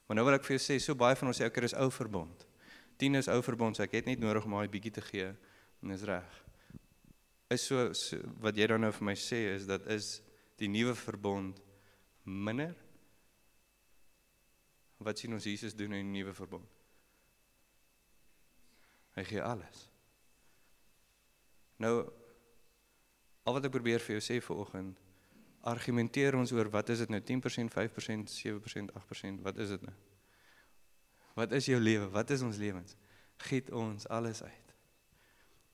[0.07, 1.91] Maar nou wil ek vir jou sê so baie van ons sê ek is ou
[1.95, 2.47] verbond.
[2.99, 5.95] 10 is ou verbond so ek het net nodig om daai bietjie te gee en
[5.95, 6.43] dis reg.
[7.55, 10.19] Is so, so wat jy dan nou vir my sê is dat is
[10.59, 11.61] die nuwe verbond
[12.29, 12.77] minder?
[14.99, 16.69] Wat sien ons Jesus doen in die nuwe verbond?
[19.19, 19.89] Hy gee alles.
[21.83, 21.95] Nou
[23.49, 24.99] al wat ek probeer vir jou sê vanoggend,
[25.69, 29.95] argumenteer ons oor wat is dit nou 10%, 5%, 7%, 8%, wat is dit nou?
[31.39, 32.09] Wat is jou lewe?
[32.13, 32.97] Wat is ons lewens?
[33.49, 34.65] Giet ons alles uit.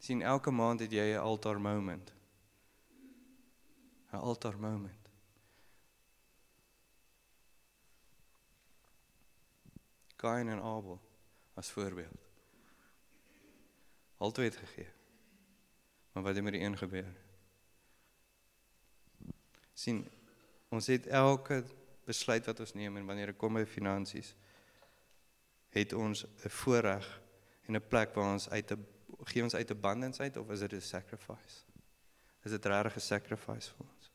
[0.05, 2.13] sien elke maand het jy 'n altar moment.
[4.13, 5.04] 'n Altar moment.
[10.25, 10.97] Kain en Abel
[11.55, 12.23] as voorbeeld.
[14.17, 14.89] Altyd het gegee.
[16.13, 17.13] Maar wat het met die een gebeur?
[19.75, 20.05] sien
[20.69, 21.65] ons het elke
[22.07, 24.35] besluit wat ons neem en wanneer dit kom by finansies
[25.75, 27.07] het ons 'n voorreg
[27.67, 28.87] en 'n plek waar ons uit 'n
[29.25, 31.65] gee ons uit abundance uit of is dit 'n sacrifice?
[32.43, 34.11] Is dit regtig 'n sacrifice vir ons?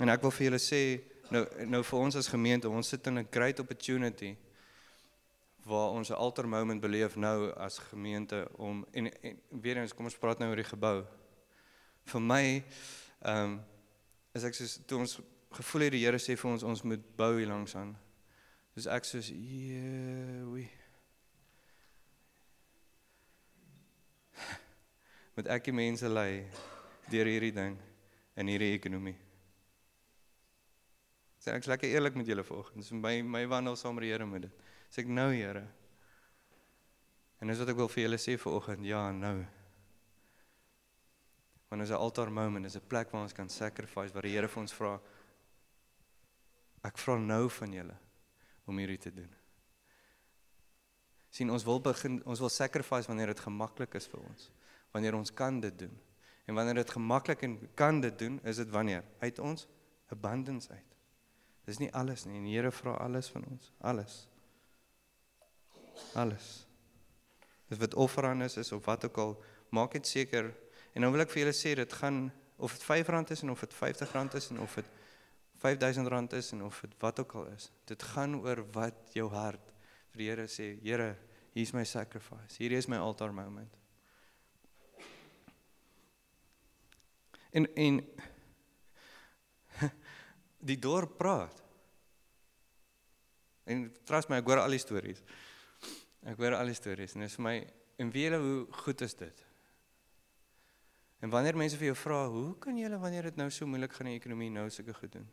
[0.00, 0.82] En ek wil vir julle sê
[1.28, 4.36] Nou nou vir ons as gemeente, ons sit in 'n great opportunity
[5.68, 10.04] waar ons 'n altar moment beleef nou as gemeente om en, en weer eens kom
[10.04, 11.06] ons praat nou oor die gebou.
[12.04, 12.64] Vir my
[13.20, 13.60] ehm um,
[14.32, 15.20] is ek soos toe ons
[15.50, 17.96] gevoel het die Here sê vir ons ons moet bou hier langs aan.
[18.74, 20.70] Soos ek soos jeewie.
[25.36, 26.46] Met ek die mense lei
[27.10, 27.78] deur hierdie ding
[28.36, 29.27] in hierdie ekonomie.
[31.48, 32.82] Sê ek's lekker eerlik met julle vanoggend.
[32.82, 34.64] Dis my my wandel saam met die Here met dit.
[34.92, 35.62] Sê ek nou Here.
[37.40, 38.84] En dis wat ek wil vir julle sê vanoggend.
[38.84, 39.46] Ja, nou.
[41.70, 44.48] Want is 'n altaar moment, is 'n plek waar ons kan sacrifice waar die Here
[44.48, 45.00] vir ons vra
[46.84, 47.96] ek vra nou van julle
[48.66, 49.34] om hierdie te doen.
[51.30, 54.50] sien ons wil begin ons wil sacrifice wanneer dit gemaklik is vir ons.
[54.92, 56.00] Wanneer ons kan dit doen.
[56.46, 59.68] En wanneer dit gemaklik en kan dit doen, is dit wanneer uit ons
[60.08, 60.97] abundance uit.
[61.68, 62.38] Dis nie alles nie.
[62.40, 64.22] En die Here vra alles van ons, alles.
[66.16, 66.46] Alles.
[67.68, 69.36] Dis wat offerandes is of wat ook al,
[69.76, 70.48] maak dit seker
[70.98, 72.24] En nou wil ek vir julle sê dit gaan
[72.58, 74.88] of dit R5 is en of dit R50 is en of dit
[75.62, 77.68] R5000 is en of dit wat ook al is.
[77.86, 79.70] Dit gaan oor wat jou hart
[80.10, 80.72] vir die Here sê.
[80.82, 81.12] Here,
[81.54, 82.58] hier's my sacrifice.
[82.58, 83.76] Hier is my altar moment.
[87.54, 88.02] En en
[90.58, 91.62] die dorp praat.
[93.68, 95.20] En trust my, ek hoor al die stories.
[96.28, 97.58] Ek hoor al die stories en dit is vir my
[98.02, 99.44] en weet julle hoe goed is dit?
[101.22, 104.06] En wanneer mense vir jou vra, "Hoe kan jy wanneer dit nou so moeilik gaan
[104.06, 105.28] in die ekonomie nou sulke goed doen?"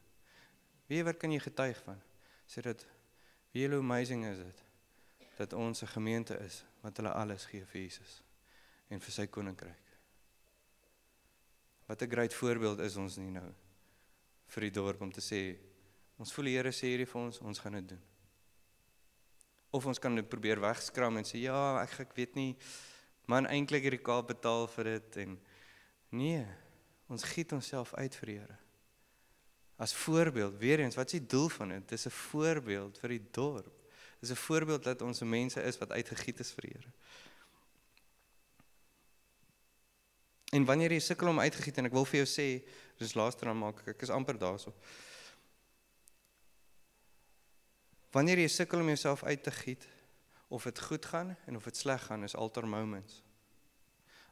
[0.88, 2.02] Wie wat kan jy getuig van?
[2.48, 2.88] Sê dit,
[3.52, 4.64] "Wie hoe amazing is dit
[5.38, 8.24] dat ons 'n gemeente is wat hulle alles gee vir Jesus
[8.90, 9.98] en vir sy koninkryk."
[11.88, 13.54] Wat 'n groot voorbeeld is ons nie nou
[14.48, 15.58] vir die dorp om te sê,
[16.18, 18.02] "Ons voel die Here sê hierdie vir ons, ons gaan dit doen."
[19.72, 22.56] Of ons kan dit probeer wegskram en sê, "Ja, ek ek weet nie,
[23.28, 25.40] man eintlik hierdie Kaap betaal vir dit en
[26.16, 26.46] Nee,
[27.12, 28.58] ons giet onsself uit vir die Here.
[29.82, 31.90] As voorbeeld, weer eens, wat is die doel van dit?
[31.90, 33.74] Dis 'n voorbeeld vir die dorp.
[34.20, 36.92] Dis 'n voorbeeld dat ons mense is wat uitgegiet is vir die Here.
[40.52, 42.64] En wanneer jy sukkel om uitgegiet en ek wil vir jou sê,
[42.98, 44.74] dis laaste dan maak ek, ek is amper daarso.
[48.16, 49.88] Wanneer jy sukkel om jouself uit te giet
[50.48, 53.24] of dit goed gaan en of dit sleg gaan, is altar moments.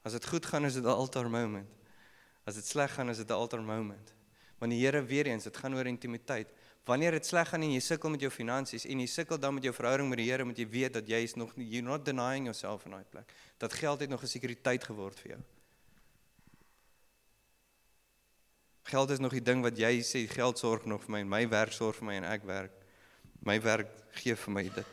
[0.03, 1.69] As dit goed gaan, is dit 'n altar moment.
[2.43, 4.13] As dit sleg gaan, is dit 'n altar moment.
[4.57, 6.47] Want die Here weer eens, dit gaan oor intimiteit.
[6.85, 9.63] Wanneer dit sleg gaan en jy sukkel met jou finansies en jy sukkel dan met
[9.63, 12.45] jou verhouding met die Here, moet jy weet dat jy is nog you're not denying
[12.45, 13.33] yourself in daai plek.
[13.57, 15.41] Dat geld het nog 'n sekuriteit geword vir jou.
[18.83, 21.43] Geld is nog die ding wat jy sê geld sorg nog vir my en my
[21.49, 22.71] werk sorg vir my en ek werk.
[23.43, 24.91] My werk gee vir my dit.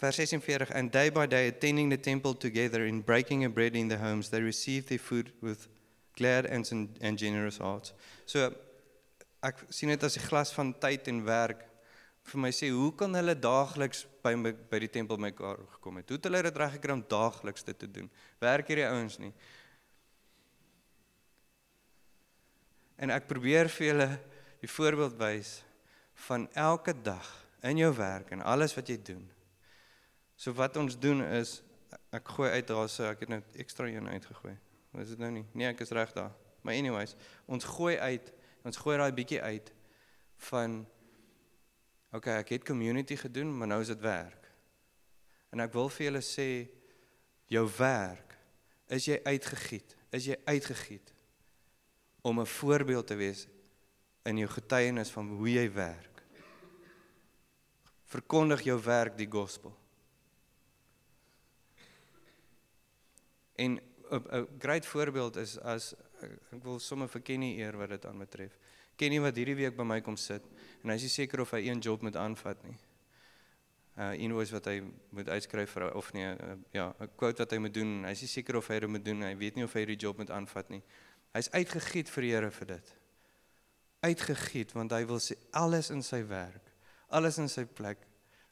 [0.00, 3.88] Verse 46 And day by day, attending the temple together in breaking of bread in
[3.88, 5.68] their homes, they received their food with
[6.16, 6.66] glad and,
[7.00, 7.92] and generous hearts.
[8.26, 8.50] So
[9.42, 11.69] ek sien dit as 'n glas van tyd en werk
[12.28, 16.10] vir my sê hoe kan hulle daagliks by my, by die tempel mekaar gekom het?
[16.10, 18.10] Hoe het hulle dit reg gekry om daagliks dit te doen?
[18.42, 19.32] Werk hierdie ouens nie?
[23.00, 24.08] En ek probeer vir julle
[24.60, 25.60] die voorbeeld wys
[26.28, 27.26] van elke dag
[27.64, 29.24] in jou werk en alles wat jy doen.
[30.36, 31.60] So wat ons doen is
[32.14, 34.54] ek gooi uit daar so ek het net ekstra een uitgegooi.
[34.92, 35.44] Wat is dit nou nie?
[35.54, 36.32] Nee, ek is reg daar.
[36.62, 37.14] Maar anyways,
[37.48, 38.32] ons gooi uit,
[38.68, 39.72] ons gooi daai bietjie uit
[40.50, 40.82] van
[42.12, 44.48] okay, ek het community gedoen, maar nou is dit werk.
[45.50, 46.48] En ek wil vir julle sê
[47.50, 48.36] jou werk
[48.90, 51.12] is jy uitgegiet, is jy uitgegiet
[52.22, 53.46] om 'n voorbeeld te wees
[54.24, 56.22] in jou getuienis van hoe jy werk.
[58.04, 59.76] Verkondig jou werk die gospel.
[63.54, 63.80] En
[64.10, 65.94] 'n groot voorbeeld is as
[66.52, 68.58] ek wil sommer vir Kenny eer wat dit aanbetref.
[68.96, 70.42] Kenny wat hierdie week by my kom sit
[70.82, 72.76] en hy is nie seker of hy een job moet aanvat nie.
[74.00, 74.80] Uh invoice wat hy
[75.12, 78.04] moet uitskryf vir of nee, uh, ja, 'n quote wat hy moet doen.
[78.04, 79.22] Hy is nie seker of hy dit moet doen.
[79.22, 80.82] Hy weet nie of hy hierdie job moet aanvat nie.
[81.34, 82.94] Hy's uitgegiet vir die Here vir dit.
[84.02, 86.72] Uitgegiet want hy wil sê alles in sy werk,
[87.08, 88.06] alles in sy plek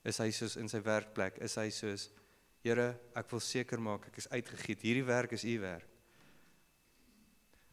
[0.05, 2.11] is hy soos in sy werkplek, is hy soos
[2.65, 4.83] Here, ek wil seker maak ek is uitgegiet.
[4.83, 5.87] Hierdie werk is u werk.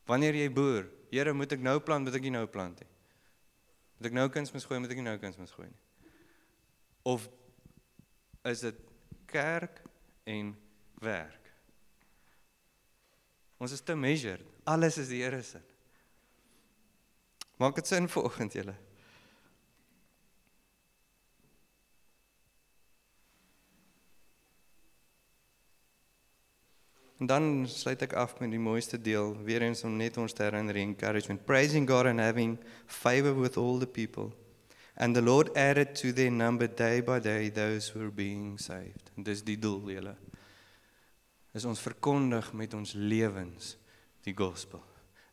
[0.06, 2.95] Wanneer jy boer, Here, moet ek nou plant, moet ek nie nou plant nie.
[3.98, 6.12] Moet ek nou kunsmis gooi, moet ek nie nou kunsmis gooi nie.
[7.08, 7.28] Of
[8.50, 8.82] is dit
[9.32, 9.80] kerk
[10.30, 10.52] en
[11.04, 11.52] werk?
[13.62, 14.44] Ons is te measured.
[14.68, 15.62] Alles is die Here se.
[17.62, 18.76] Maak dit sin vir oggend julle?
[27.18, 30.44] En dan sluit ek af met die mooiste deel, weer eens om net ons te
[30.44, 34.34] herinner encouragement, praising God and having favor with all the people.
[34.96, 39.12] And the Lord added to their number day by day those who were being saved.
[39.16, 40.16] En dis die doel julle.
[41.56, 43.78] Is ons verkondig met ons lewens
[44.28, 44.84] die gospel.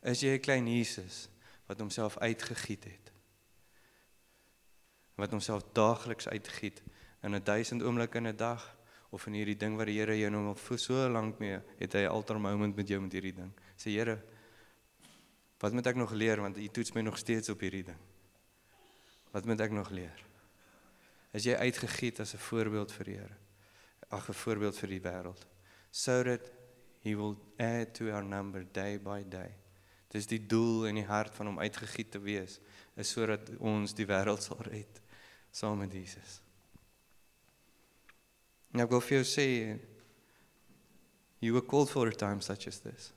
[0.03, 1.27] Is jy 'n klein Jesus
[1.67, 3.11] wat homself uitgegiet het?
[5.15, 6.83] Wat homself daagliks uitgiet
[7.23, 8.72] in 'n duisend oomblikke in 'n dag
[9.13, 11.97] of in hierdie ding wat die Here jou nou al vir so lank mee het
[11.97, 13.51] hy alter moment met jou met hierdie ding.
[13.77, 14.17] Sê Here,
[15.61, 18.01] wat moet ek nog leer want U toets my nog steeds op hierdie ding.
[19.33, 20.25] Wat moet ek nog leer?
[21.33, 23.37] Is jy uitgegiet as 'n voorbeeld vir die Here?
[24.09, 25.45] Ag 'n voorbeeld vir die wêreld.
[25.91, 26.51] So that
[27.01, 29.53] he will add to our number day by day.
[30.09, 32.59] Dis die doel in die hart van hom uitgegiet te wees,
[32.95, 35.01] is sodat ons die wêreld sal red
[35.51, 36.42] saam met Jesus.
[38.73, 39.47] En ek wil vir jou sê
[41.43, 43.11] you were called for a time such as this.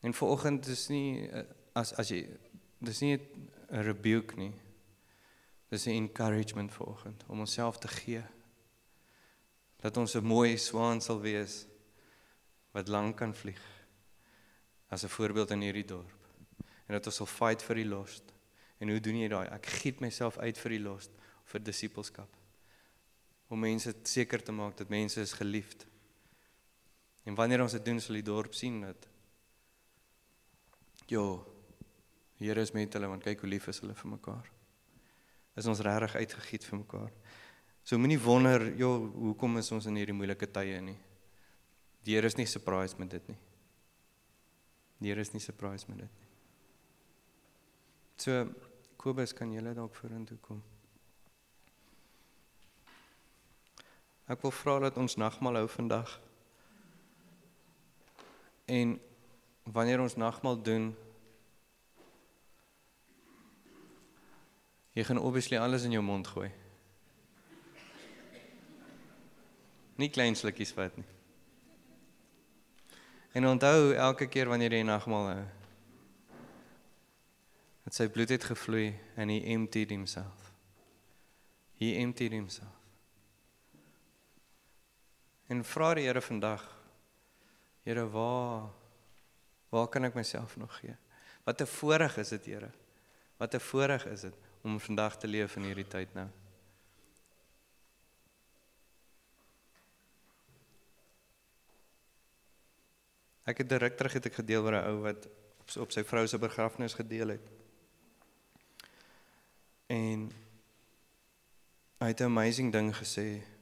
[0.00, 1.44] En vanoggend is nie eh,
[1.78, 2.24] as as jy
[2.78, 4.54] dis nie 'n rebuke nie.
[5.70, 8.22] Dis 'n encouragement vanoggend om onsself te gee.
[9.76, 11.66] Dat ons 'n mooi swaan sal wees
[12.72, 13.62] wat lank kan vlieg
[14.88, 16.18] as 'n voorbeeld in hierdie dorp.
[16.86, 18.22] En dat ons sal fight vir die lost.
[18.78, 19.48] En hoe doen jy daai?
[19.48, 21.10] Ek giet myself uit vir die lost,
[21.48, 22.28] vir disippelskap.
[23.48, 25.86] Om mense seker te maak dat mense is geliefd.
[27.24, 29.08] En wanneer ons dit doen, sal die dorp sien dat
[31.08, 31.24] Ja.
[32.38, 34.50] Here is met hulle want kyk hoe lief is hulle vir mekaar.
[35.58, 37.10] Is ons regtig uitgegiet vir mekaar?
[37.82, 40.98] So moenie wonder, ja, hoekom is ons in hierdie moeilike tye nie?
[42.04, 43.38] Die Here is nie surprised met dit nie.
[45.00, 46.28] Die Here is nie surprised met dit nie.
[48.18, 48.44] So
[48.98, 50.62] Kobus, kan jy dalk vorentoe kom?
[54.28, 56.10] Ek wil vra dat ons nagmaal hou vandag.
[58.68, 58.98] En
[59.64, 60.90] wanneer ons nagmaal doen
[64.92, 66.50] jy gaan obviously alles in jou mond gooi.
[69.96, 71.06] Nie klein slukkies vat nie.
[73.32, 75.44] En onthou elke keer wanneer jy nagmaal hou
[77.88, 80.50] dat sy bloed het gevloei en hy emptied himself.
[81.80, 82.77] He emptied himself.
[85.48, 86.64] En vra die Here vandag
[87.84, 88.68] Here waar
[89.68, 90.96] Waar kan ek myself nog gee?
[91.44, 92.70] Wat 'n voorreg is dit, Here.
[93.36, 96.28] Wat 'n voorreg is dit om vandag te leef in hierdie tyd nou.
[103.44, 105.28] Ek het direk terug het ek gedeel oor 'n ou wat
[105.60, 107.46] op, op sy vrou se begrafnis gedeel het.
[109.86, 110.32] En
[111.98, 113.57] hy het 'n amazing ding gesê.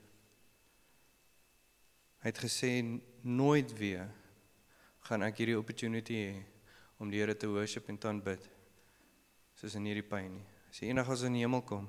[2.27, 2.83] Hy het gesê
[3.23, 4.09] nooit weer
[5.07, 6.33] gaan ek hierdie opportunity hê
[6.99, 8.43] om die Here te worship en te aanbid
[9.55, 10.43] soos in hierdie pyn nie.
[10.67, 11.87] As jy eendag as in die hemel kom,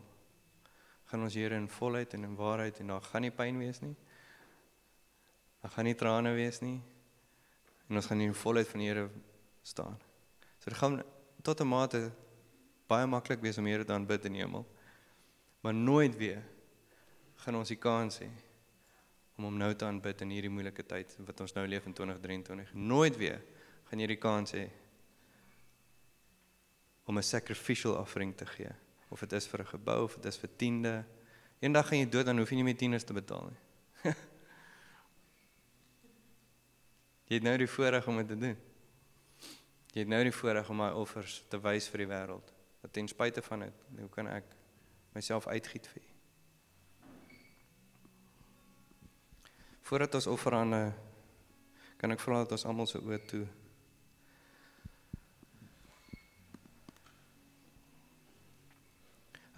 [1.10, 3.96] gaan ons Here in volheid en in waarheid en daar gaan nie pyn wees nie.
[5.64, 6.78] Daar gaan nie trane wees nie.
[7.90, 9.10] En ons gaan in die volheid van die Here
[9.66, 9.98] staan.
[10.62, 11.02] So dit gaan
[11.42, 12.12] tot 'n mate
[12.86, 14.68] baie maklik wees om Here te aanbid in die hemel.
[15.66, 16.44] Maar nooit weer
[17.42, 18.30] gaan ons die kans hê
[19.38, 22.74] om hom nou te aanbid in hierdie moeilike tyd wat ons nou leef in 2023.
[22.74, 23.42] Nooit weer
[23.88, 24.66] gaan jy die kans hê
[27.08, 28.74] om 'n sacrificial offering te gee.
[29.10, 31.06] Of dit is vir 'n gebou of dit is vir tiende.
[31.60, 33.58] Eendag gaan jy dood dan hoef jy nie meer tieners te betaal nie.
[37.30, 38.58] jy het nou die voorreg om dit te doen.
[39.94, 42.54] Jy het nou die voorreg om my offers te wys vir die wêreld.
[42.82, 44.44] Dat ten spyte van dit, hoe kan ek
[45.14, 46.17] myself uitgiet vir U?
[49.88, 50.82] Voordat ons offerande
[51.98, 53.46] kan ek vra dat ons almal se oë toe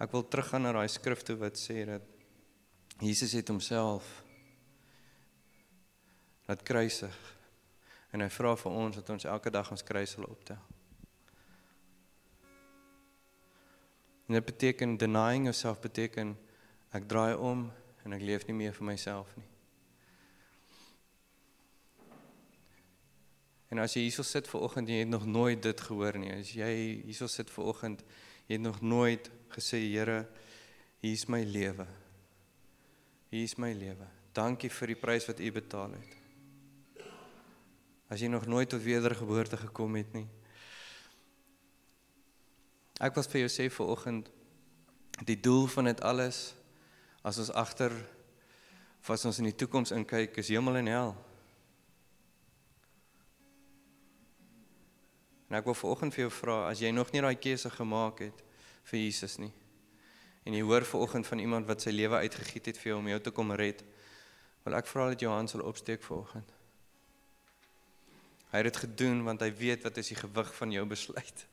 [0.00, 2.06] Ek wil teruggaan na daai skrif toe wat sê dat
[3.04, 4.06] Jesus het homself
[6.48, 7.18] laat kruisig
[8.14, 10.58] en hy vra vir ons dat ons elke dag ons kruis sal optel.
[14.26, 16.32] En dit beteken denying yourself beteken
[16.96, 17.68] ek draai om
[18.06, 19.50] en ek leef nie meer vir myself nie.
[23.70, 26.32] En as jy hierso sit ver oggend en jy het nog nooit dit gehoor nie,
[26.34, 26.70] as jy
[27.04, 28.02] hierso sit ver oggend,
[28.48, 30.24] jy het nog nooit gesê Here,
[31.00, 31.86] hier is my lewe.
[33.30, 34.08] Hier is my lewe.
[34.34, 36.18] Dankie vir die prys wat U betaal het.
[38.10, 40.26] As jy nog nooit tot wedergeboorte gekom het nie.
[43.00, 44.32] Ek wil vir jou sê ver oggend
[45.24, 46.50] die doel van dit alles
[47.22, 47.94] as ons agter
[49.06, 51.14] vas ons in die toekoms inkyk is hemel en hel.
[55.50, 58.44] En ek wil vanoggend vir jou vra as jy nog nie daai keuse gemaak het
[58.86, 59.50] vir Jesus nie.
[60.46, 63.18] En jy hoor vanoggend van iemand wat sy lewe uitgegiet het vir jou om jou
[63.20, 63.82] te kom red.
[64.64, 66.54] Wil ek vra dat jou hand sal opsteek vanoggend.
[68.50, 71.44] Hy het dit gedoen want hy weet wat is die gewig van jou besluit.